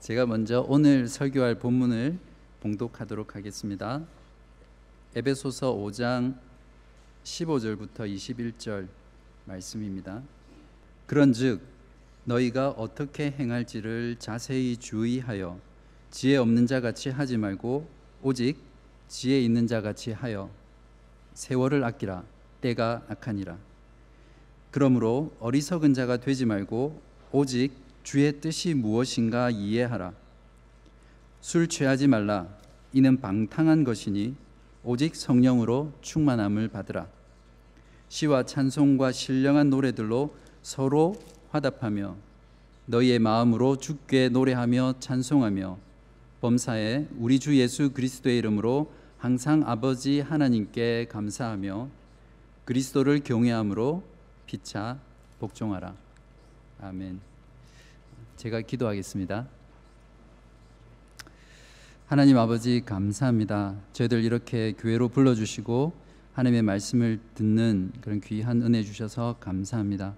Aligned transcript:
제가 0.00 0.26
먼저 0.26 0.64
오늘 0.68 1.08
설교할 1.08 1.56
본문을 1.56 2.18
봉독하도록 2.60 3.34
하겠습니다. 3.34 4.02
에베소서 5.16 5.74
5장 5.74 6.36
15절부터 7.24 8.14
21절 8.14 8.88
말씀입니다. 9.46 10.22
그런즉 11.06 11.60
너희가 12.24 12.70
어떻게 12.70 13.30
행할지를 13.30 14.16
자세히 14.18 14.76
주의하여 14.76 15.58
지혜 16.10 16.36
없는 16.36 16.66
자 16.66 16.80
같이 16.80 17.08
하지 17.08 17.36
말고 17.36 17.88
오직 18.22 18.58
지혜 19.08 19.40
있는 19.40 19.66
자 19.66 19.80
같이 19.80 20.12
하여 20.12 20.50
세월을 21.34 21.82
아끼라 21.82 22.22
때가 22.60 23.02
악하니라. 23.08 23.56
그러므로 24.70 25.34
어리석은 25.40 25.94
자가 25.94 26.18
되지 26.18 26.44
말고 26.44 27.00
오직 27.32 27.85
주의 28.06 28.40
뜻이 28.40 28.72
무엇인가 28.72 29.50
이해하라. 29.50 30.12
술 31.40 31.66
취하지 31.66 32.06
말라. 32.06 32.46
이는 32.92 33.20
방탕한 33.20 33.82
것이니 33.82 34.36
오직 34.84 35.16
성령으로 35.16 35.92
충만함을 36.02 36.68
받으라. 36.68 37.08
시와 38.08 38.44
찬송과 38.44 39.10
신령한 39.10 39.70
노래들로 39.70 40.36
서로 40.62 41.16
화답하며 41.50 42.14
너희의 42.86 43.18
마음으로 43.18 43.78
주께 43.78 44.28
노래하며 44.28 45.00
찬송하며 45.00 45.76
범사에 46.40 47.08
우리 47.18 47.40
주 47.40 47.58
예수 47.58 47.90
그리스도의 47.92 48.38
이름으로 48.38 48.92
항상 49.18 49.64
아버지 49.66 50.20
하나님께 50.20 51.08
감사하며 51.10 51.88
그리스도를 52.66 53.24
경외함으로 53.24 54.04
피차 54.46 54.96
복종하라. 55.40 55.96
아멘. 56.80 57.35
제가 58.36 58.60
기도하겠습니다. 58.60 59.48
하나님 62.06 62.36
아버지 62.36 62.82
감사합니다. 62.84 63.76
저희들 63.94 64.24
이렇게 64.24 64.72
교회로 64.72 65.08
불러주시고 65.08 65.94
하나님의 66.34 66.62
말씀을 66.62 67.18
듣는 67.34 67.92
그런 68.02 68.20
귀한 68.20 68.60
은혜 68.60 68.82
주셔서 68.82 69.36
감사합니다. 69.40 70.14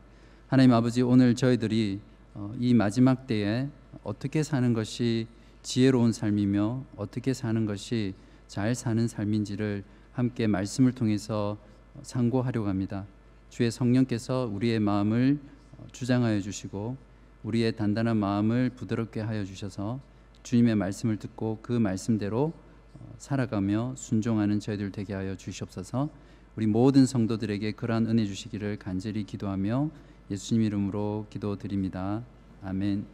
하나님 0.48 0.72
아버지 0.72 1.00
오늘 1.00 1.36
저희들이 1.36 2.00
어, 2.34 2.52
이 2.58 2.74
마지막 2.74 3.28
때에 3.28 3.68
어떻게 4.02 4.42
사는 4.42 4.72
것이 4.72 5.28
지혜로운 5.62 6.12
삶이며 6.12 6.84
어떻게 6.96 7.32
사는 7.32 7.66
것이 7.66 8.14
잘 8.48 8.74
사는 8.74 9.06
삶인지를 9.06 9.84
함께 10.12 10.48
말씀을 10.48 10.90
통해서 10.90 11.56
상고하려고 12.02 12.68
합니다. 12.68 13.06
주의 13.48 13.70
성령께서 13.70 14.50
우리의 14.52 14.80
마음을 14.80 15.38
어, 15.78 15.86
주장하여 15.92 16.40
주시고 16.40 17.07
우리의 17.44 17.76
단단한 17.76 18.16
마음을 18.16 18.70
부드럽게 18.70 19.20
하여 19.20 19.44
주셔서 19.44 20.00
주님의 20.42 20.74
말씀을 20.76 21.18
듣고 21.18 21.58
그 21.62 21.72
말씀대로 21.72 22.52
어, 22.94 23.14
살아가며 23.18 23.94
순종하는 23.96 24.60
저희들 24.60 24.92
되게 24.92 25.14
하여 25.14 25.36
주시옵소서. 25.36 26.08
우리 26.56 26.66
모든 26.66 27.06
성도들에게 27.06 27.72
그러한 27.72 28.06
은혜 28.06 28.24
주시기를 28.24 28.78
간절히 28.78 29.24
기도하며 29.24 29.90
예수님 30.30 30.62
이름으로 30.62 31.26
기도드립니다. 31.30 32.22
아멘. 32.62 33.06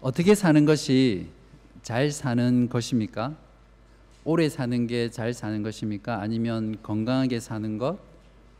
어떻게 0.00 0.34
사는 0.34 0.64
것이 0.64 1.26
잘 1.82 2.10
사는 2.12 2.68
것입니까? 2.68 3.36
오래 4.24 4.48
사는 4.48 4.86
게 4.86 5.10
잘 5.10 5.32
사는 5.34 5.62
것입니까? 5.62 6.20
아니면 6.20 6.76
건강하게 6.82 7.40
사는 7.40 7.78
것, 7.78 7.98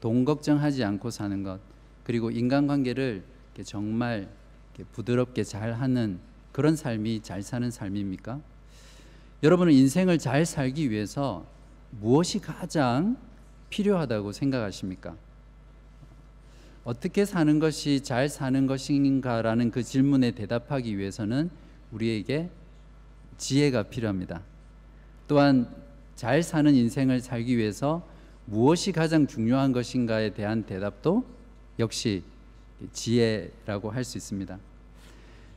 돈 0.01 0.25
걱정하지 0.25 0.83
않고 0.83 1.11
사는 1.11 1.43
것, 1.43 1.61
그리고 2.05 2.31
인간관계를 2.31 3.23
정말 3.65 4.29
부드럽게 4.93 5.45
잘 5.45 5.73
하는 5.73 6.21
그런 6.53 6.77
삶이 6.77 7.21
잘 7.23 7.43
사는 7.43 7.71
삶입니까? 7.71 8.41
여러분은 9.43 9.73
인생을 9.73 10.19
잘 10.19 10.45
살기 10.45 10.91
위해서 10.91 11.47
무엇이 11.91 12.39
가장 12.41 13.17
필요하다고 13.71 14.33
생각하십니까? 14.33 15.17
어떻게 16.85 17.25
사는 17.25 17.59
것이 17.59 18.03
잘 18.03 18.29
사는 18.29 18.67
것인가라는 18.67 19.71
그 19.71 19.83
질문에 19.83 20.31
대답하기 20.31 20.97
위해서는 20.97 21.51
우리에게 21.93 22.51
지혜가 23.37 23.85
필요합니다. 23.85 24.43
또한 25.27 25.69
잘 26.17 26.43
사는 26.43 26.75
인생을 26.75 27.21
살기 27.21 27.57
위해서 27.57 28.07
무엇이 28.47 28.93
가장 28.93 29.27
중요한 29.27 29.73
것인가에 29.73 30.33
대한 30.33 30.65
대답도 30.65 31.25
역시 31.79 32.23
지혜라고 32.93 33.91
할 33.91 34.05
수 34.05 34.19
있습니다. 34.19 34.59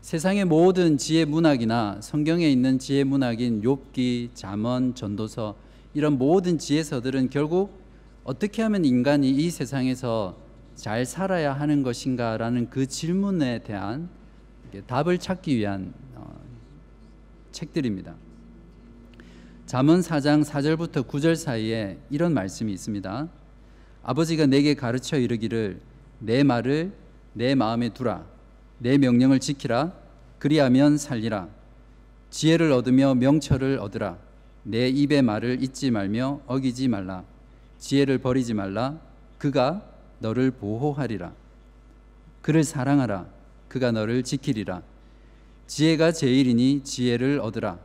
세상의 0.02 0.46
모든 0.46 0.98
지혜 0.98 1.26
문학이나 1.26 2.00
성경에 2.02 2.50
있는 2.50 2.80
지혜 2.80 3.04
문학인 3.04 3.62
욥기, 3.62 4.30
잠언, 4.34 4.96
전도서 4.96 5.56
이런 5.94 6.18
모든 6.18 6.58
지혜서들은 6.58 7.30
결국 7.30 7.80
어떻게 8.24 8.64
하면 8.64 8.84
인간이 8.84 9.30
이 9.30 9.50
세상에서 9.52 10.36
잘 10.76 11.06
살아야 11.06 11.54
하는 11.54 11.84
것인가라는 11.84 12.70
그 12.72 12.88
질문에 12.88 13.59
대한 13.59 14.09
답을 14.88 15.20
찾기 15.20 15.56
위한 15.58 15.94
어, 16.16 16.34
책들입니다. 17.52 18.16
잠언 19.68 20.00
4장 20.02 20.44
4절부터 20.44 21.08
9절 21.08 21.36
사이에 21.36 22.00
이런 22.09 22.34
말씀이 22.34 22.74
있습니다. 22.74 23.30
아버지가 24.03 24.48
내게 24.48 24.74
가르쳐 24.74 25.18
이르기를 25.18 25.80
내 26.20 26.44
말을 26.44 26.92
내 27.34 27.56
마음에 27.56 27.90
두라. 27.90 28.25
내 28.80 28.97
명령을 28.97 29.40
지키라. 29.40 29.94
그리하면 30.40 30.97
살리라. 30.97 31.47
지혜를 32.30 32.72
얻으며 32.72 33.16
명철을 33.16 33.80
얻으라. 33.80 34.18
내 34.64 34.90
입의 34.90 35.22
말을 35.22 35.62
잊지 35.64 35.91
말며 35.91 36.41
어기지 36.47 36.88
말라. 36.88 37.24
지혜를 37.80 38.18
버리지 38.20 38.53
말라. 38.53 39.00
그가 39.38 39.81
너를 40.20 40.52
보호하리라. 40.52 41.31
그를 42.41 42.64
사랑하라. 42.64 43.25
그가 43.68 43.91
너를 43.91 44.24
지키리라. 44.24 44.81
지혜가 45.68 46.12
제일이니 46.12 46.84
지혜를 46.84 47.40
얻으라. 47.40 47.80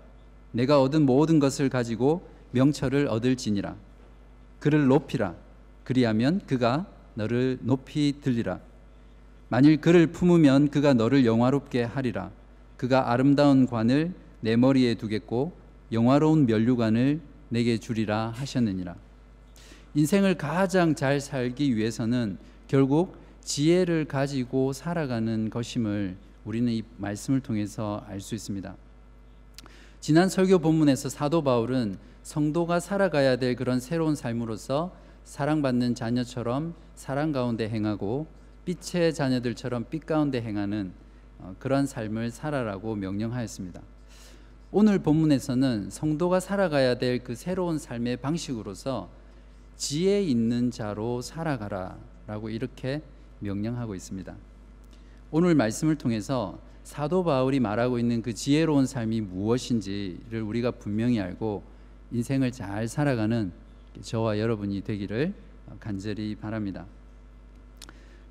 내가 0.53 0.81
얻은 0.81 1.07
모든 1.07 1.39
것을 1.39 1.69
가지고 1.69 2.29
명철을 2.53 3.09
얻을지니라. 3.09 3.77
그를 4.59 4.87
높이라. 4.87 5.35
그리하면 5.85 6.41
그가 6.47 6.87
너를 7.15 7.59
높이 7.61 8.15
들리라 8.21 8.61
만일 9.49 9.81
그를 9.81 10.09
품으면 10.09 10.71
그가 10.71 10.95
너를 10.95 11.25
영화롭게 11.25 11.83
하리라. 11.85 12.31
그가 12.77 13.13
아름다운 13.13 13.67
관을 13.67 14.13
내 14.41 14.57
머리에 14.57 14.95
두겠고 14.95 15.53
영화로운 15.93 16.47
면류관을 16.47 17.21
내게 17.49 17.79
주리라 17.79 18.33
하셨느니라. 18.35 18.97
인생을 19.95 20.37
가장 20.37 20.95
잘 20.95 21.21
살기 21.21 21.77
위해서는 21.77 22.39
결국 22.67 23.17
지혜를 23.43 24.07
가지고 24.07 24.73
살아가는 24.73 25.49
것임을 25.49 26.17
우리는 26.45 26.73
이 26.73 26.83
말씀을 26.99 27.41
통해서 27.41 28.05
알 28.09 28.21
수 28.21 28.35
있습니다. 28.35 28.77
지난 30.01 30.29
설교 30.29 30.59
본문에서 30.59 31.09
사도 31.09 31.43
바울은 31.43 31.97
성도가 32.23 32.81
살아가야 32.81 33.37
될 33.37 33.55
그런 33.57 33.81
새로운 33.81 34.15
삶으로서 34.15 34.93
사랑받는 35.25 35.95
자녀처럼 35.95 36.75
사랑 36.95 37.33
가운데 37.33 37.69
행하고 37.69 38.27
빛의 38.67 39.15
자녀들처럼 39.15 39.87
빛 39.89 40.05
가운데 40.05 40.43
행하는 40.43 40.93
어, 41.39 41.55
그런 41.61 41.87
삶을 41.87 42.33
살아라고 42.33 42.97
명령하였습니다. 42.97 43.81
오늘 44.73 44.99
본문에서는 44.99 45.89
성도가 45.91 46.41
살아가야 46.41 46.99
될 46.99 47.21
그 47.23 47.37
새로운 47.37 47.79
삶의 47.79 48.17
방식으로서 48.19 49.09
지혜 49.77 50.21
있는 50.21 50.73
자로 50.73 51.23
살아가라 51.23 51.97
라고 52.27 52.51
이렇게 52.51 53.03
명령하고 53.39 53.95
있습니다. 53.95 54.35
오늘 55.31 55.55
말씀을 55.55 55.97
통해서 55.97 56.59
사도 56.83 57.23
바울이 57.23 57.61
말하고 57.61 58.01
있는 58.01 58.21
그 58.21 58.35
지혜로운 58.35 58.87
삶이 58.87 59.21
무엇인지를 59.21 60.43
우리가 60.43 60.73
분명히 60.73 61.21
알고 61.21 61.63
인생을 62.11 62.51
잘 62.51 62.89
살아가는 62.89 63.53
저와 64.01 64.39
여러분이 64.41 64.83
되기를 64.83 65.35
간절히 65.79 66.35
바랍니다. 66.35 66.87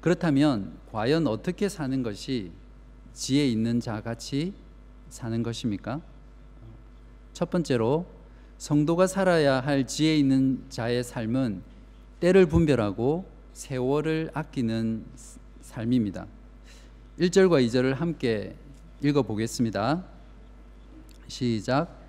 그렇다면 0.06 0.78
과연 0.92 1.26
어떻게 1.26 1.68
사는 1.68 2.04
것이 2.04 2.52
지혜 3.14 3.48
있는 3.48 3.80
자 3.80 4.02
같이 4.02 4.54
사는 5.10 5.42
것입니까? 5.42 6.00
첫 7.34 7.50
번째로 7.50 8.06
성도가 8.60 9.08
살아야 9.08 9.62
할 9.62 9.88
지혜 9.88 10.16
있는 10.16 10.64
자의 10.70 11.04
삶은 11.04 11.64
때를 12.20 12.46
분별하고 12.46 13.28
세월을 13.54 14.30
아끼는 14.36 15.06
삶입니다. 15.62 16.28
1절과 17.20 17.66
2절을 17.66 17.96
함께 17.96 18.56
읽어 19.02 19.24
보겠습니다. 19.24 20.06
시작. 21.28 22.00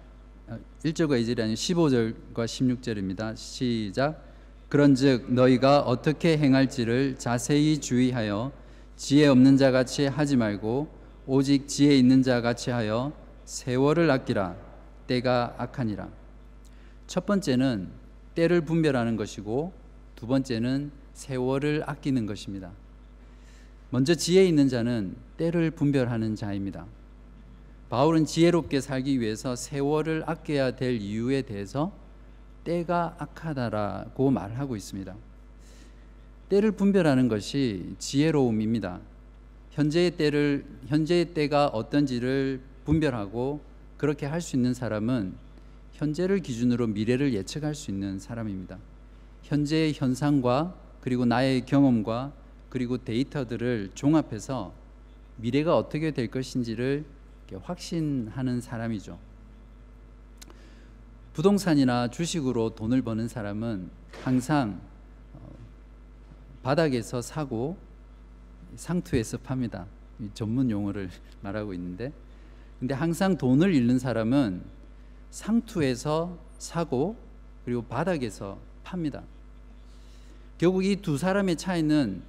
1절과 0.84 1.18
2절이 1.22 1.40
아니라 1.40 1.54
15절과 1.54 2.44
16절입니다. 2.44 3.34
시작. 3.34 4.22
그런즉 4.68 5.32
너희가 5.32 5.80
어떻게 5.80 6.36
행할지를 6.38 7.16
자세히 7.18 7.78
주의하여 7.78 8.52
지혜 8.96 9.28
없는 9.28 9.56
자 9.56 9.70
같이 9.70 10.06
하지 10.06 10.36
말고 10.36 10.88
오직 11.26 11.68
지혜 11.68 11.96
있는 11.96 12.22
자 12.22 12.40
같이 12.40 12.70
하여 12.70 13.12
세월을 13.44 14.10
아끼라 14.10 14.56
때가 15.06 15.54
악하니라. 15.58 16.08
첫 17.06 17.26
번째는 17.26 17.88
때를 18.34 18.60
분별하는 18.62 19.16
것이고 19.16 19.72
두 20.16 20.26
번째는 20.26 20.90
세월을 21.12 21.84
아끼는 21.86 22.26
것입니다. 22.26 22.72
먼저 23.90 24.14
지혜 24.14 24.44
있는 24.44 24.68
자는 24.68 25.14
때를 25.36 25.70
분별하는 25.70 26.34
자입니다. 26.34 26.86
바울은 27.88 28.24
지혜롭게 28.24 28.80
살기 28.80 29.20
위해서 29.20 29.54
세월을 29.54 30.24
아껴야 30.26 30.72
될 30.72 31.00
이유에 31.00 31.42
대해서 31.42 31.92
때가 32.66 33.14
악하다라고 33.18 34.30
말하고 34.30 34.76
있습니다. 34.76 35.14
때를 36.48 36.72
분별하는 36.72 37.28
것이 37.28 37.94
지혜로움입니다. 37.98 39.00
현재의 39.70 40.10
때를 40.12 40.64
현재의 40.86 41.32
때가 41.34 41.68
어떤지를 41.68 42.60
분별하고 42.84 43.60
그렇게 43.96 44.26
할 44.26 44.40
수 44.40 44.56
있는 44.56 44.74
사람은 44.74 45.34
현재를 45.92 46.40
기준으로 46.40 46.88
미래를 46.88 47.32
예측할 47.34 47.74
수 47.74 47.90
있는 47.90 48.18
사람입니다. 48.18 48.78
현재의 49.42 49.92
현상과 49.94 50.74
그리고 51.00 51.24
나의 51.24 51.64
경험과 51.64 52.32
그리고 52.68 52.98
데이터들을 52.98 53.92
종합해서 53.94 54.72
미래가 55.36 55.76
어떻게 55.76 56.10
될 56.10 56.28
것인지를 56.28 57.04
확신하는 57.62 58.60
사람이죠. 58.60 59.18
부동산이나 61.36 62.08
주식으로 62.08 62.70
돈을 62.70 63.02
버는 63.02 63.28
사람은 63.28 63.90
항상 64.22 64.80
어, 65.34 65.38
바닥에서 66.62 67.20
사고 67.20 67.76
상투에서 68.74 69.36
팝니다. 69.44 69.84
전문 70.32 70.70
용어를 70.70 71.10
말하고 71.42 71.74
있는데, 71.74 72.10
근데 72.80 72.94
항상 72.94 73.36
돈을 73.36 73.74
잃는 73.74 73.98
사람은 73.98 74.62
상투에서 75.30 76.38
사고 76.56 77.18
그리고 77.66 77.82
바닥에서 77.82 78.58
팝니다. 78.82 79.22
결국 80.56 80.86
이 80.86 80.96
두 81.02 81.18
사람의 81.18 81.56
차이는 81.56 82.22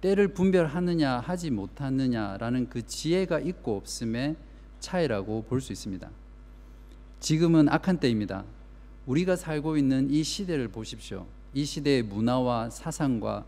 때를 0.00 0.28
분별하느냐 0.28 1.18
하지 1.18 1.50
못하느냐라는 1.50 2.68
그 2.68 2.86
지혜가 2.86 3.40
있고 3.40 3.78
없음의 3.78 4.36
차이라고 4.78 5.46
볼 5.48 5.60
수 5.60 5.72
있습니다. 5.72 6.08
지금은 7.22 7.68
악한 7.68 7.98
때입니다. 7.98 8.44
우리가 9.06 9.36
살고 9.36 9.76
있는 9.76 10.10
이 10.10 10.24
시대를 10.24 10.66
보십시오. 10.66 11.24
이 11.54 11.64
시대의 11.64 12.02
문화와 12.02 12.68
사상과 12.68 13.44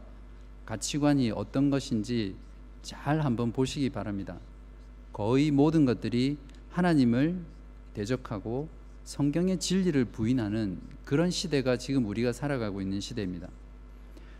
가치관이 0.65 1.33
어떤 1.33 1.71
것인지 1.71 2.37
잘 2.83 3.21
한번 3.25 3.51
보시기 3.51 3.91
바랍니다. 3.91 4.39
거의 5.13 5.51
모든 5.51 5.85
것들이 5.87 6.39
하나님을 6.71 7.37
대적하고 7.95 8.69
성경의 9.03 9.59
진리를 9.59 10.05
부인하는 10.05 10.79
그런 11.05 11.33
시대가 11.33 11.77
지금 11.77 12.07
우리가 12.07 12.33
살아가고 12.33 12.81
있는 12.81 13.01
시대입니다. 13.01 13.49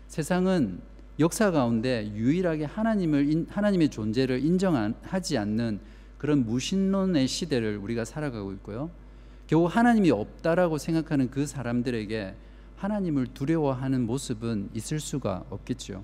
세상은 0.07 0.79
역사 1.19 1.51
가운데 1.51 2.09
유일하게 2.15 2.63
하나님을 2.63 3.47
하나님의 3.49 3.89
존재를 3.89 4.45
인정하지 4.45 5.37
않는 5.37 5.81
그런 6.17 6.45
무신론의 6.45 7.27
시대를 7.27 7.75
우리가 7.75 8.05
살아가고 8.05 8.53
있고요. 8.53 8.89
겨우 9.47 9.65
하나님이 9.65 10.11
없다라고 10.11 10.77
생각하는 10.77 11.29
그 11.29 11.45
사람들에게 11.45 12.33
하나님을 12.77 13.27
두려워하는 13.27 14.05
모습은 14.05 14.69
있을 14.73 14.99
수가 14.99 15.43
없겠죠. 15.49 16.03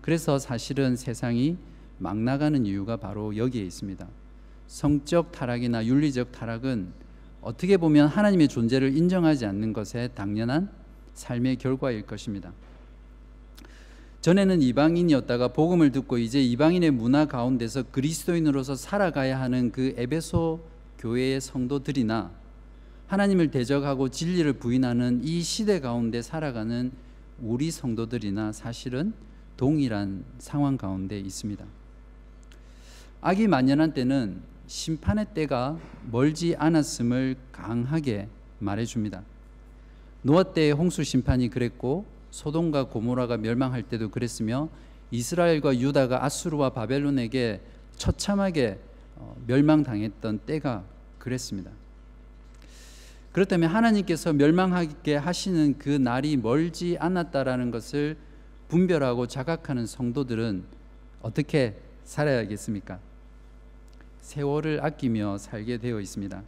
그래서 0.00 0.38
사실은 0.38 0.96
세상이 0.96 1.56
막 1.98 2.16
나가는 2.16 2.64
이유가 2.66 2.96
바로 2.96 3.36
여기에 3.36 3.62
있습니다. 3.62 4.06
성적 4.66 5.32
타락이나 5.32 5.86
윤리적 5.86 6.32
타락은 6.32 6.92
어떻게 7.42 7.76
보면 7.76 8.08
하나님의 8.08 8.48
존재를 8.48 8.96
인정하지 8.96 9.46
않는 9.46 9.72
것의 9.72 10.10
당연한 10.14 10.70
삶의 11.14 11.56
결과일 11.56 12.02
것입니다. 12.02 12.52
전에는 14.22 14.62
이방인이었다가 14.62 15.48
복음을 15.48 15.90
듣고 15.90 16.18
이제 16.18 16.40
이방인의 16.40 16.92
문화 16.92 17.26
가운데서 17.26 17.84
그리스도인으로서 17.90 18.76
살아가야 18.76 19.40
하는 19.40 19.72
그 19.72 19.94
에베소 19.96 20.60
교회의 20.98 21.40
성도들이나 21.40 22.41
하나님을 23.12 23.50
대적하고 23.50 24.08
진리를 24.08 24.50
부인하는 24.54 25.20
이 25.22 25.42
시대 25.42 25.80
가운데 25.80 26.22
살아가는 26.22 26.90
우리 27.42 27.70
성도들이나 27.70 28.52
사실은 28.52 29.12
동일한 29.58 30.24
상황 30.38 30.78
가운데 30.78 31.20
있습니다. 31.20 31.62
악이 33.20 33.48
만연한 33.48 33.92
때는 33.92 34.40
심판의 34.66 35.26
때가 35.34 35.78
멀지 36.10 36.56
않았음을 36.56 37.36
강하게 37.52 38.28
말해줍니다. 38.60 39.22
노아 40.22 40.42
때의 40.42 40.72
홍수 40.72 41.04
심판이 41.04 41.50
그랬고 41.50 42.06
소돔과 42.30 42.84
고모라가 42.84 43.36
멸망할 43.36 43.82
때도 43.82 44.08
그랬으며 44.08 44.70
이스라엘과 45.10 45.78
유다가 45.78 46.24
아수르와 46.24 46.70
바벨론에게 46.70 47.60
처참하게 47.94 48.78
어, 49.16 49.36
멸망당했던 49.46 50.38
때가 50.46 50.82
그랬습니다. 51.18 51.81
그렇다면 53.32 53.70
하나님께서 53.70 54.32
멸망하게 54.34 55.16
하시는 55.16 55.78
그 55.78 55.88
날이 55.88 56.36
멀지 56.36 56.96
않았다라는 57.00 57.70
것을 57.70 58.16
분별하고 58.68 59.26
자각하는 59.26 59.86
성도들은 59.86 60.64
어떻게 61.22 61.76
살아야겠습니까? 62.04 62.98
세월을 64.20 64.84
아끼며 64.84 65.38
살게 65.38 65.78
되어 65.78 66.00
있습니다. 66.00 66.42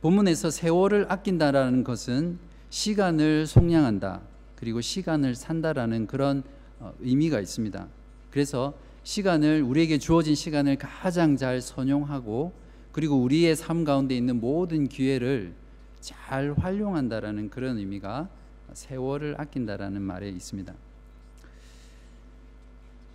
본문에서 0.00 0.50
세월을 0.50 1.06
아낀다라는 1.08 1.84
것은 1.84 2.38
시간을 2.70 3.46
속량한다. 3.46 4.20
그리고 4.56 4.80
시간을 4.80 5.34
산다라는 5.34 6.06
그런 6.06 6.42
어, 6.80 6.92
의미가 7.00 7.40
있습니다. 7.40 7.86
그래서 8.30 8.74
시간을 9.04 9.62
우리에게 9.62 9.98
주어진 9.98 10.34
시간을 10.34 10.76
가장 10.76 11.36
잘 11.36 11.60
선용하고 11.60 12.52
그리고 12.94 13.16
우리의 13.16 13.56
삶 13.56 13.82
가운데 13.82 14.16
있는 14.16 14.40
모든 14.40 14.86
기회를 14.86 15.52
잘 16.00 16.52
활용한다라는 16.52 17.50
그런 17.50 17.76
의미가 17.76 18.28
세월을 18.72 19.34
아낀다라는 19.36 20.00
말에 20.00 20.28
있습니다. 20.28 20.72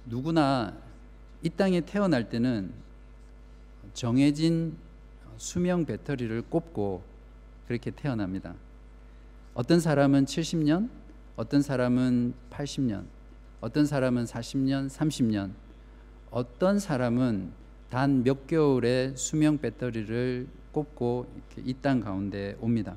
누구나 0.06 0.76
이 1.42 1.50
땅에 1.50 1.80
태어날 1.80 2.28
때는 2.30 2.74
정해진 3.94 4.76
수명 5.38 5.86
배터리를 5.86 6.42
꼽고 6.50 7.02
그렇게 7.66 7.90
태어납니다. 7.90 8.56
어떤 9.54 9.80
사람은 9.80 10.26
70년, 10.26 10.90
어떤 11.38 11.62
사람은 11.62 12.34
80년, 12.50 13.06
어떤 13.62 13.86
사람은 13.86 14.26
40년, 14.26 14.90
30년, 14.90 15.52
어떤 16.32 16.80
사람은 16.80 17.59
단 17.90 18.24
몇 18.24 18.46
개월의 18.48 19.14
수명 19.18 19.58
배터리를 19.58 20.48
꼽고 20.72 21.26
이 21.58 21.74
땅 21.82 22.00
가운데 22.02 22.56
옵니다. 22.62 22.96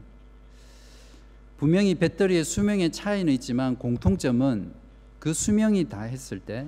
분명히 1.56 1.94
배터리의 1.94 2.44
수명의 2.44 2.90
차이는 2.92 3.32
있지만 3.34 3.76
공통점은 3.76 4.72
그 5.18 5.32
수명이 5.32 5.88
다 5.88 6.02
했을 6.02 6.40
때 6.40 6.66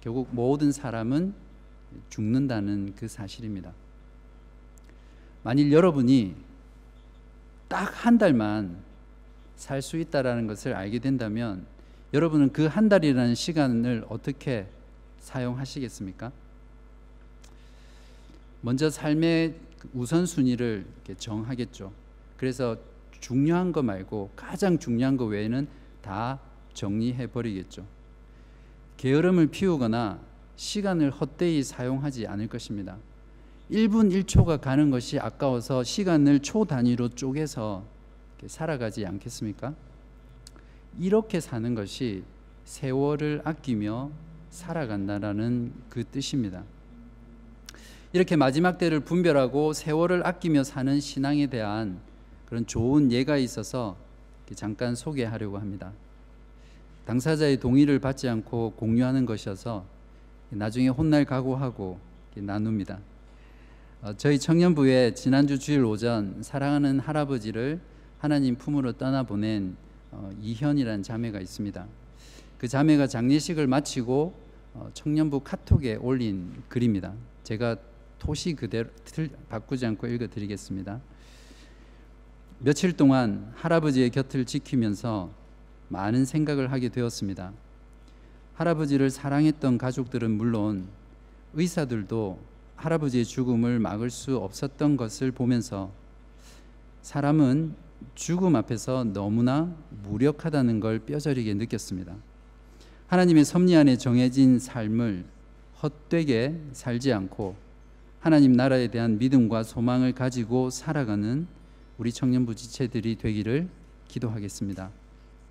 결국 0.00 0.28
모든 0.32 0.70
사람은 0.70 1.34
죽는다는 2.10 2.94
그 2.94 3.08
사실입니다. 3.08 3.72
만일 5.42 5.72
여러분이 5.72 6.34
딱 7.68 8.04
한 8.04 8.18
달만 8.18 8.76
살 9.56 9.82
수 9.82 9.96
있다라는 9.98 10.46
것을 10.46 10.74
알게 10.74 11.00
된다면 11.00 11.66
여러분은 12.14 12.52
그 12.52 12.66
한 12.66 12.88
달이라는 12.88 13.34
시간을 13.34 14.04
어떻게 14.08 14.66
사용하시겠습니까? 15.20 16.30
먼저 18.60 18.90
삶의 18.90 19.54
우선순위를 19.94 20.86
정하겠죠. 21.16 21.92
그래서 22.36 22.76
중요한 23.20 23.72
거 23.72 23.82
말고 23.82 24.30
가장 24.36 24.78
중요한 24.78 25.16
거 25.16 25.24
외에는 25.24 25.68
다 26.02 26.40
정리해 26.74 27.26
버리겠죠. 27.28 27.86
게으름을 28.96 29.48
피우거나 29.48 30.20
시간을 30.56 31.10
헛되이 31.10 31.62
사용하지 31.62 32.26
않을 32.26 32.48
것입니다. 32.48 32.96
1분 33.70 34.10
1초가 34.24 34.60
가는 34.60 34.90
것이 34.90 35.18
아까워서 35.18 35.84
시간을 35.84 36.40
초 36.40 36.64
단위로 36.64 37.10
쪼개서 37.10 37.84
살아가지 38.46 39.04
않겠습니까? 39.04 39.74
이렇게 40.98 41.38
사는 41.40 41.74
것이 41.74 42.24
세월을 42.64 43.42
아끼며 43.44 44.10
살아간다라는 44.50 45.72
그 45.88 46.04
뜻입니다. 46.04 46.64
이렇게 48.14 48.36
마지막 48.36 48.78
때를 48.78 49.00
분별하고 49.00 49.74
세월을 49.74 50.26
아끼며 50.26 50.64
사는 50.64 50.98
신앙에 50.98 51.46
대한 51.48 51.98
그런 52.46 52.66
좋은 52.66 53.12
예가 53.12 53.36
있어서 53.36 53.96
잠깐 54.54 54.94
소개하려고 54.94 55.58
합니다. 55.58 55.92
당사자의 57.04 57.58
동의를 57.58 57.98
받지 57.98 58.26
않고 58.28 58.72
공유하는 58.76 59.26
것이어서 59.26 59.84
나중에 60.48 60.88
혼날 60.88 61.26
각오하고 61.26 61.98
나눕니다. 62.34 62.98
어, 64.00 64.12
저희 64.16 64.38
청년부에 64.38 65.12
지난주 65.12 65.58
주일 65.58 65.84
오전 65.84 66.42
사랑하는 66.42 67.00
할아버지를 67.00 67.80
하나님 68.18 68.56
품으로 68.56 68.92
떠나보낸 68.92 69.76
어, 70.12 70.30
이현이라는 70.40 71.02
자매가 71.02 71.40
있습니다. 71.40 71.86
그 72.56 72.68
자매가 72.68 73.08
장례식을 73.08 73.66
마치고 73.66 74.34
어, 74.74 74.90
청년부 74.94 75.40
카톡에 75.40 75.96
올린 75.96 76.62
글입니다. 76.68 77.12
제가 77.42 77.76
토시 78.18 78.54
그대로 78.54 78.88
바꾸지 79.48 79.86
않고 79.86 80.06
읽어드리겠습니다. 80.06 81.00
며칠 82.60 82.92
동안 82.96 83.52
할아버지의 83.56 84.10
곁을 84.10 84.44
지키면서 84.44 85.30
많은 85.88 86.24
생각을 86.24 86.72
하게 86.72 86.88
되었습니다. 86.88 87.52
할아버지를 88.54 89.10
사랑했던 89.10 89.78
가족들은 89.78 90.30
물론 90.32 90.88
의사들도 91.54 92.38
할아버지의 92.76 93.24
죽음을 93.24 93.78
막을 93.78 94.10
수 94.10 94.36
없었던 94.36 94.96
것을 94.96 95.30
보면서 95.30 95.92
사람은 97.02 97.74
죽음 98.14 98.56
앞에서 98.56 99.04
너무나 99.04 99.74
무력하다는 100.04 100.80
걸 100.80 100.98
뼈저리게 101.00 101.54
느꼈습니다. 101.54 102.14
하나님의 103.06 103.44
섭리 103.44 103.74
안에 103.76 103.96
정해진 103.96 104.58
삶을 104.58 105.24
헛되게 105.82 106.60
살지 106.72 107.12
않고 107.12 107.67
하나님 108.20 108.52
나라에 108.52 108.88
대한 108.88 109.18
믿음과 109.18 109.62
소망을 109.62 110.12
가지고 110.12 110.70
살아가는 110.70 111.46
우리 111.98 112.12
청년부 112.12 112.54
지체들이 112.54 113.16
되기를 113.16 113.68
기도하겠습니다. 114.08 114.90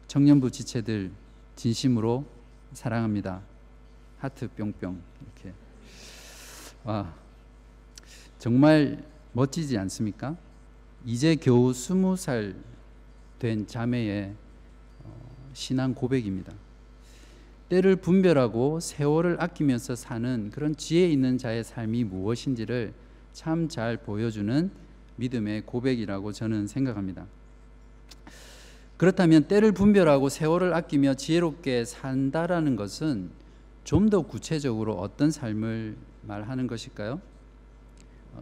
청년부 0.08 0.52
지체들 0.52 1.12
진심으로 1.56 2.26
사랑합니다. 2.74 3.42
하트 4.20 4.48
뿅뿅 4.50 5.02
이렇게 5.22 5.54
와 6.84 7.14
정말 8.40 9.04
멋지지 9.34 9.78
않습니까? 9.78 10.36
이제 11.06 11.36
겨우 11.36 11.74
스무 11.74 12.16
살 12.16 12.56
된 13.40 13.68
자매의 13.68 14.34
어, 15.04 15.50
신앙 15.54 15.94
고백입니다. 15.94 16.54
때를 17.70 17.98
분별하고 17.98 18.80
세월을 18.80 19.38
아끼면서 19.40 19.96
사는 19.96 20.50
그런 20.52 20.76
지혜 20.76 21.10
있는 21.10 21.38
자의 21.38 21.64
삶이 21.64 22.06
무엇인지를 22.06 22.94
참 23.34 23.68
잘 23.68 23.98
보여주는 23.98 24.72
믿음의 25.18 25.64
고백이라고 25.66 26.32
저는 26.32 26.68
생각합니다. 26.68 27.28
그렇다면 28.98 29.44
때를 29.44 29.72
분별하고 29.74 30.30
세월을 30.30 30.74
아끼며 30.74 31.14
지혜롭게 31.16 31.86
산다라는 31.86 32.76
것은 32.76 33.30
좀 33.84 34.10
더 34.10 34.22
구체적으로 34.22 34.96
어떤 34.96 35.32
삶을 35.32 35.96
말하는 36.24 36.68
것일까요? 36.68 37.22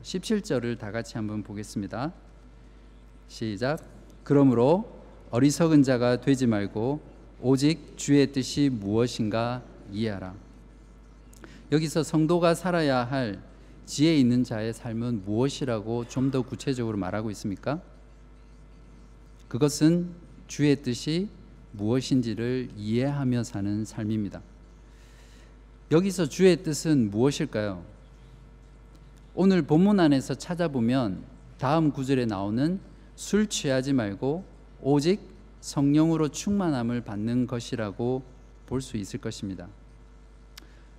17절을 0.02 0.80
다 0.80 0.92
같이 0.92 1.18
한번 1.18 1.44
보겠습니다. 1.44 2.14
시작. 3.28 3.80
그러므로 4.24 5.02
어리석은 5.32 5.84
자가 5.84 6.22
되지 6.22 6.48
말고 6.48 7.15
오직 7.42 7.98
주의 7.98 8.32
뜻이 8.32 8.70
무엇인가 8.70 9.62
이해하라. 9.92 10.34
여기서 11.72 12.04
성도가 12.04 12.54
살아야 12.56 13.04
할 13.04 13.40
지혜 13.86 14.16
있는 14.18 14.44
자의 14.44 14.74
삶은 14.74 15.24
무엇이라고 15.26 16.06
좀 16.08 16.32
더 16.32 16.42
구체적으로 16.42 16.98
말하고 16.98 17.30
있습니까? 17.32 17.82
그것은 19.48 20.10
주의 20.48 20.76
뜻이 20.82 21.30
무엇인지를 21.74 22.70
이해하며 22.78 23.44
사는 23.44 23.86
삶입니다. 23.86 24.42
여기서 25.92 26.28
주의 26.28 26.64
뜻은 26.64 27.12
무엇일까요? 27.12 27.84
오늘 29.36 29.62
본문 29.62 30.00
안에서 30.00 30.34
찾아보면 30.34 31.24
다음 31.60 31.92
구절에 31.92 32.26
나오는 32.26 32.80
술 33.16 33.48
취하지 33.48 33.94
말고 33.94 34.44
오직 34.82 35.35
성령으로 35.66 36.30
충만함을 36.30 37.02
받는 37.02 37.48
것이라고 37.48 38.22
볼 38.68 38.82
수 38.82 38.98
있을 38.98 39.20
것입니다. 39.20 39.68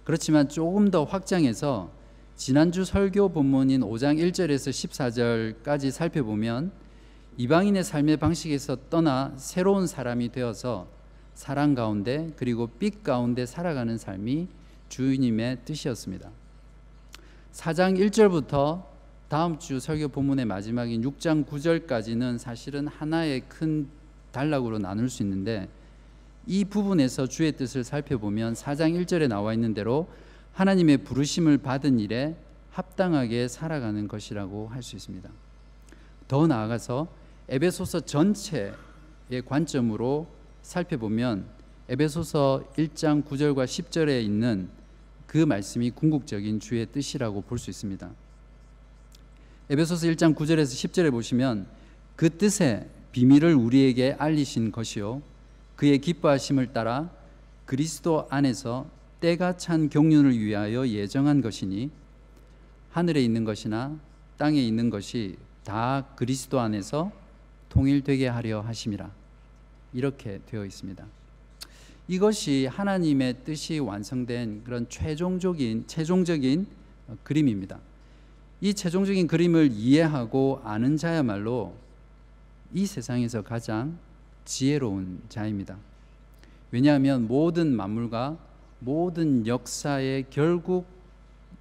그렇지만 0.03 0.49
조금 0.49 0.91
더 0.91 1.05
확장해서 1.05 1.91
지난주 2.35 2.85
설교 2.85 3.31
본문인 3.31 3.81
5장 3.81 4.19
1절에서 4.19 4.71
14절까지 5.63 5.91
살펴보면 5.91 6.73
이방인의 7.37 7.85
삶의 7.85 8.17
방식에서 8.17 8.77
떠나 8.91 9.33
새로운 9.37 9.87
사람이 9.87 10.33
되어서 10.33 10.89
사랑 11.35 11.75
가운데 11.75 12.33
그리고 12.37 12.67
빛 12.67 13.05
가운데 13.05 13.47
살아가는 13.47 13.97
삶이 13.97 14.49
주님의 14.89 15.59
뜻이었습니다. 15.65 16.31
4장 17.53 17.99
1절부터 17.99 18.85
다음 19.29 19.59
주 19.59 19.79
설교 19.81 20.09
본문의 20.09 20.45
마지막인 20.45 21.03
6장 21.03 21.47
9절까지는 21.47 22.39
사실은 22.39 22.87
하나의 22.87 23.43
큰 23.49 23.89
단락으로 24.37 24.79
나눌 24.79 25.09
수 25.09 25.23
있는데 25.23 25.67
이 26.47 26.65
부분에서 26.67 27.27
주의 27.27 27.51
뜻을 27.53 27.85
살펴보면 27.85 28.53
4장 28.53 28.93
1절에 29.01 29.29
나와 29.29 29.55
있는 29.55 29.73
대로 29.73 30.09
하나님의 30.53 30.99
부르심을 30.99 31.59
받은 31.59 31.99
일에 31.99 32.37
합당하게 32.71 33.49
살아가는 33.49 34.07
것이라고 34.07 34.69
할 34.69 34.83
수 34.83 34.95
있습니다. 34.97 35.31
더 36.29 36.47
나아가서 36.47 37.09
에베소서 37.49 38.01
전체의 38.01 38.75
관점으로 39.47 40.27
살펴보면 40.63 41.47
에베소서 41.89 42.65
1장 42.77 43.25
9절과 43.25 43.65
10절에 43.65 44.23
있는 44.23 44.69
그 45.27 45.39
말씀이 45.39 45.91
궁극적인 45.91 46.61
주의 46.61 46.85
뜻이라고 46.85 47.41
볼 47.41 47.59
수 47.59 47.71
있습니다. 47.71 48.11
에베소서 49.71 50.07
1장 50.09 50.35
9절에서 50.35 50.91
10절에 50.91 51.11
보시면 51.11 51.67
그 52.17 52.29
뜻의 52.29 52.89
비밀을 53.17 53.55
우리에게 53.55 54.15
알리신 54.19 54.73
것이요 54.73 55.23
그의 55.75 56.01
기뻐하심을 56.01 56.75
따라 56.75 57.11
그리스도 57.65 58.27
안에서 58.29 58.91
때가 59.21 59.57
찬 59.57 59.89
경륜을 59.89 60.39
위하여 60.39 60.87
예정한 60.87 61.41
것이니 61.41 61.91
하늘에 62.91 63.23
있는 63.23 63.45
것이나 63.45 63.99
땅에 64.37 64.61
있는 64.61 64.91
것이 64.91 65.37
다 65.65 66.05
그리스도 66.15 66.61
안에서 66.61 67.11
통일되게 67.71 68.29
하려 68.29 68.61
하심이라 68.61 69.11
이렇게 69.95 70.39
되어 70.45 70.67
있습니다. 70.67 71.03
이것이 72.09 72.67
하나님의 72.67 73.37
뜻이 73.47 73.79
완성된 73.79 74.63
그런 74.63 74.87
최종적인 74.91 75.85
최종적인 75.87 76.67
그림입니다. 77.23 77.79
이 78.61 78.75
최종적인 78.75 79.27
그림을 79.27 79.71
이해하고 79.73 80.61
아는 80.65 80.99
자야말로 80.99 81.86
이 82.73 82.87
세상에서 82.87 83.43
가장 83.43 83.99
지혜로운 84.45 85.23
자입니다. 85.29 85.77
왜냐하면 86.71 87.27
모든 87.27 87.75
만물과 87.75 88.39
모든 88.81 89.47
역사의 89.47 90.27
결국 90.31 90.87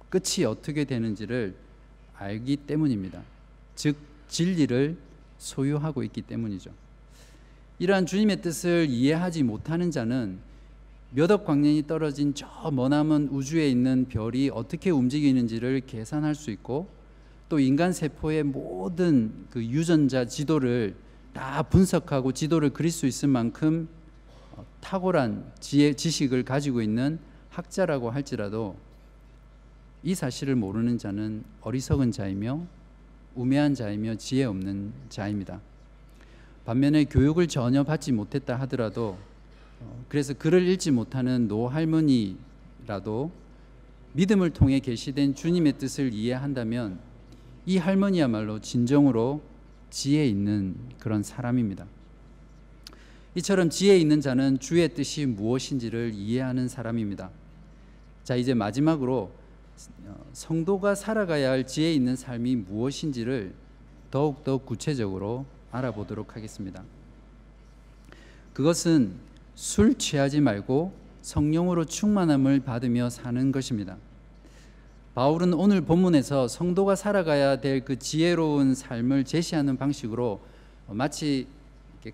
끝이 0.08 0.44
어떻게 0.46 0.84
되는지를 0.84 1.54
알기 2.16 2.56
때문입니다. 2.56 3.22
즉 3.74 3.96
진리를 4.28 4.96
소유하고 5.38 6.02
있기 6.04 6.22
때문이죠. 6.22 6.70
이러한 7.78 8.06
주님의 8.06 8.40
뜻을 8.40 8.86
이해하지 8.88 9.42
못하는 9.42 9.90
자는 9.90 10.38
몇 11.10 11.30
억 11.30 11.44
광년이 11.44 11.86
떨어진 11.86 12.34
저 12.34 12.46
머나먼 12.70 13.28
우주에 13.30 13.68
있는 13.68 14.06
별이 14.08 14.50
어떻게 14.52 14.90
움직이는지를 14.90 15.82
계산할 15.86 16.34
수 16.34 16.50
있고 16.50 16.88
또 17.48 17.60
인간 17.60 17.92
세포의 17.92 18.42
모든 18.42 19.46
그 19.50 19.64
유전자 19.64 20.24
지도를 20.24 20.96
다 21.32 21.62
분석하고 21.62 22.32
지도를 22.32 22.70
그릴 22.70 22.90
수 22.90 23.06
있을 23.06 23.28
만큼 23.28 23.88
어, 24.56 24.64
탁월한 24.80 25.52
지혜, 25.60 25.92
지식을 25.92 26.44
가지고 26.44 26.82
있는 26.82 27.18
학자라고 27.50 28.10
할지라도 28.10 28.76
이 30.02 30.14
사실을 30.14 30.56
모르는 30.56 30.98
자는 30.98 31.44
어리석은 31.60 32.10
자이며 32.10 32.66
우매한 33.34 33.74
자이며 33.74 34.16
지혜 34.16 34.44
없는 34.44 34.92
자입니다. 35.08 35.60
반면에 36.64 37.04
교육을 37.04 37.46
전혀 37.46 37.84
받지 37.84 38.12
못했다 38.12 38.56
하더라도 38.60 39.18
어, 39.80 40.04
그래서 40.08 40.34
글을 40.34 40.66
읽지 40.66 40.90
못하는 40.90 41.46
노할머니라도 41.46 43.30
믿음을 44.14 44.50
통해 44.50 44.80
계시된 44.80 45.34
주님의 45.34 45.74
뜻을 45.74 46.12
이해한다면 46.12 46.98
이 47.66 47.78
할머니야말로 47.78 48.60
진정으로 48.60 49.42
지혜 49.90 50.26
있는 50.26 50.76
그런 50.98 51.22
사람입니다. 51.22 51.86
이처럼 53.34 53.68
지혜 53.68 53.98
있는 53.98 54.20
자는 54.20 54.58
주의 54.60 54.88
뜻이 54.88 55.26
무엇인지를 55.26 56.12
이해하는 56.14 56.68
사람입니다. 56.68 57.30
자, 58.24 58.36
이제 58.36 58.54
마지막으로 58.54 59.30
어, 60.06 60.26
성도가 60.32 60.94
살아가야 60.94 61.50
할 61.50 61.66
지혜 61.66 61.92
있는 61.92 62.16
삶이 62.16 62.56
무엇인지를 62.56 63.52
더욱더 64.10 64.58
구체적으로 64.58 65.44
알아보도록 65.70 66.34
하겠습니다. 66.34 66.82
그것은 68.54 69.12
술 69.54 69.94
취하지 69.96 70.40
말고 70.40 70.94
성령으로 71.20 71.84
충만함을 71.84 72.60
받으며 72.60 73.10
사는 73.10 73.52
것입니다. 73.52 73.98
바울은 75.16 75.54
오늘 75.54 75.80
본문에서 75.80 76.46
성도가 76.46 76.94
살아가야 76.94 77.56
될 77.56 77.86
그 77.86 77.98
지혜로운 77.98 78.74
삶을 78.74 79.24
제시하는 79.24 79.78
방식으로 79.78 80.42
마치 80.88 81.46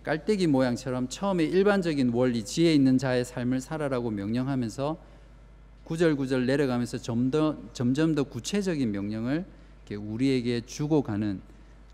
깔때기 0.05 0.47
모양처럼 0.47 1.09
처음에 1.09 1.43
일반적인 1.43 2.11
원리, 2.11 2.45
지혜 2.45 2.73
있는 2.73 2.99
자의 2.99 3.25
삶을 3.25 3.61
살아라고 3.61 4.13
명령하면서 4.13 4.97
구절구절 5.83 6.47
내려가면서 6.47 6.99
점 6.99 7.33
더, 7.33 7.57
점점 7.73 8.15
더 8.15 8.23
구체적인 8.23 8.93
명령을 8.93 9.47
우리에게 9.91 10.61
주고 10.61 11.03
가는 11.03 11.41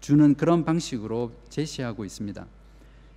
주는 0.01 0.35
그런 0.35 0.67
방식으로 0.67 1.33
제시하고 1.49 2.05
있습니다. 2.05 2.47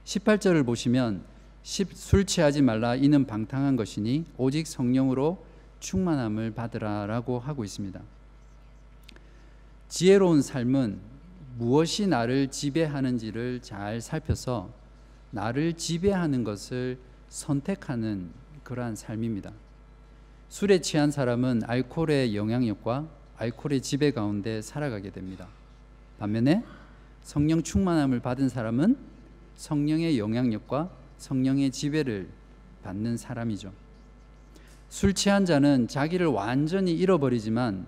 18절을 0.05 0.65
보시면 0.65 1.23
술 1.61 2.25
취하지 2.25 2.61
말라 2.61 2.95
이는 2.95 3.27
방탕한 3.27 3.75
것이니 3.75 4.23
오직 4.37 4.65
성령으로 4.65 5.50
충만함을 5.81 6.51
받으라라고 6.51 7.39
하고 7.39 7.65
있습니다. 7.65 7.99
지혜로운 9.89 10.41
삶은 10.41 10.99
무엇이 11.57 12.07
나를 12.07 12.47
지배하는지를 12.47 13.61
잘 13.61 13.99
살펴서 13.99 14.69
나를 15.31 15.73
지배하는 15.73 16.45
것을 16.45 16.97
선택하는 17.27 18.29
그러한 18.63 18.95
삶입니다. 18.95 19.51
술에 20.47 20.79
취한 20.79 21.11
사람은 21.11 21.63
알코올의 21.65 22.35
영향력과 22.35 23.07
알코올의 23.37 23.81
지배 23.81 24.11
가운데 24.11 24.61
살아가게 24.61 25.11
됩니다. 25.11 25.47
반면에 26.19 26.63
성령 27.21 27.63
충만함을 27.63 28.19
받은 28.19 28.49
사람은 28.49 28.97
성령의 29.55 30.19
영향력과 30.19 30.89
성령의 31.17 31.71
지배를 31.71 32.29
받는 32.83 33.17
사람이죠. 33.17 33.71
술 34.91 35.13
취한 35.13 35.45
자는 35.45 35.87
자기를 35.87 36.27
완전히 36.27 36.91
잃어버리지만 36.91 37.87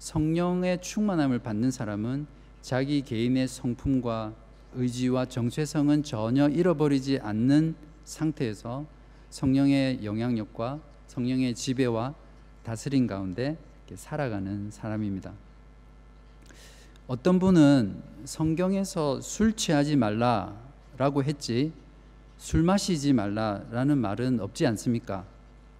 성령의 0.00 0.82
충만함을 0.82 1.38
받는 1.38 1.70
사람은 1.70 2.26
자기 2.60 3.02
개인의 3.02 3.46
성품과 3.46 4.34
의지와 4.74 5.26
정체성은 5.26 6.02
전혀 6.02 6.48
잃어버리지 6.48 7.20
않는 7.20 7.76
상태에서 8.04 8.84
성령의 9.30 10.04
영향력과 10.04 10.80
성령의 11.06 11.54
지배와 11.54 12.12
다스림 12.64 13.06
가운데 13.06 13.56
살아가는 13.94 14.68
사람입니다. 14.72 15.32
어떤 17.06 17.38
분은 17.38 18.02
성경에서 18.24 19.20
술 19.20 19.52
취하지 19.52 19.94
말라라고 19.94 21.22
했지 21.22 21.72
술 22.36 22.64
마시지 22.64 23.12
말라라는 23.12 23.96
말은 23.96 24.40
없지 24.40 24.66
않습니까? 24.66 25.31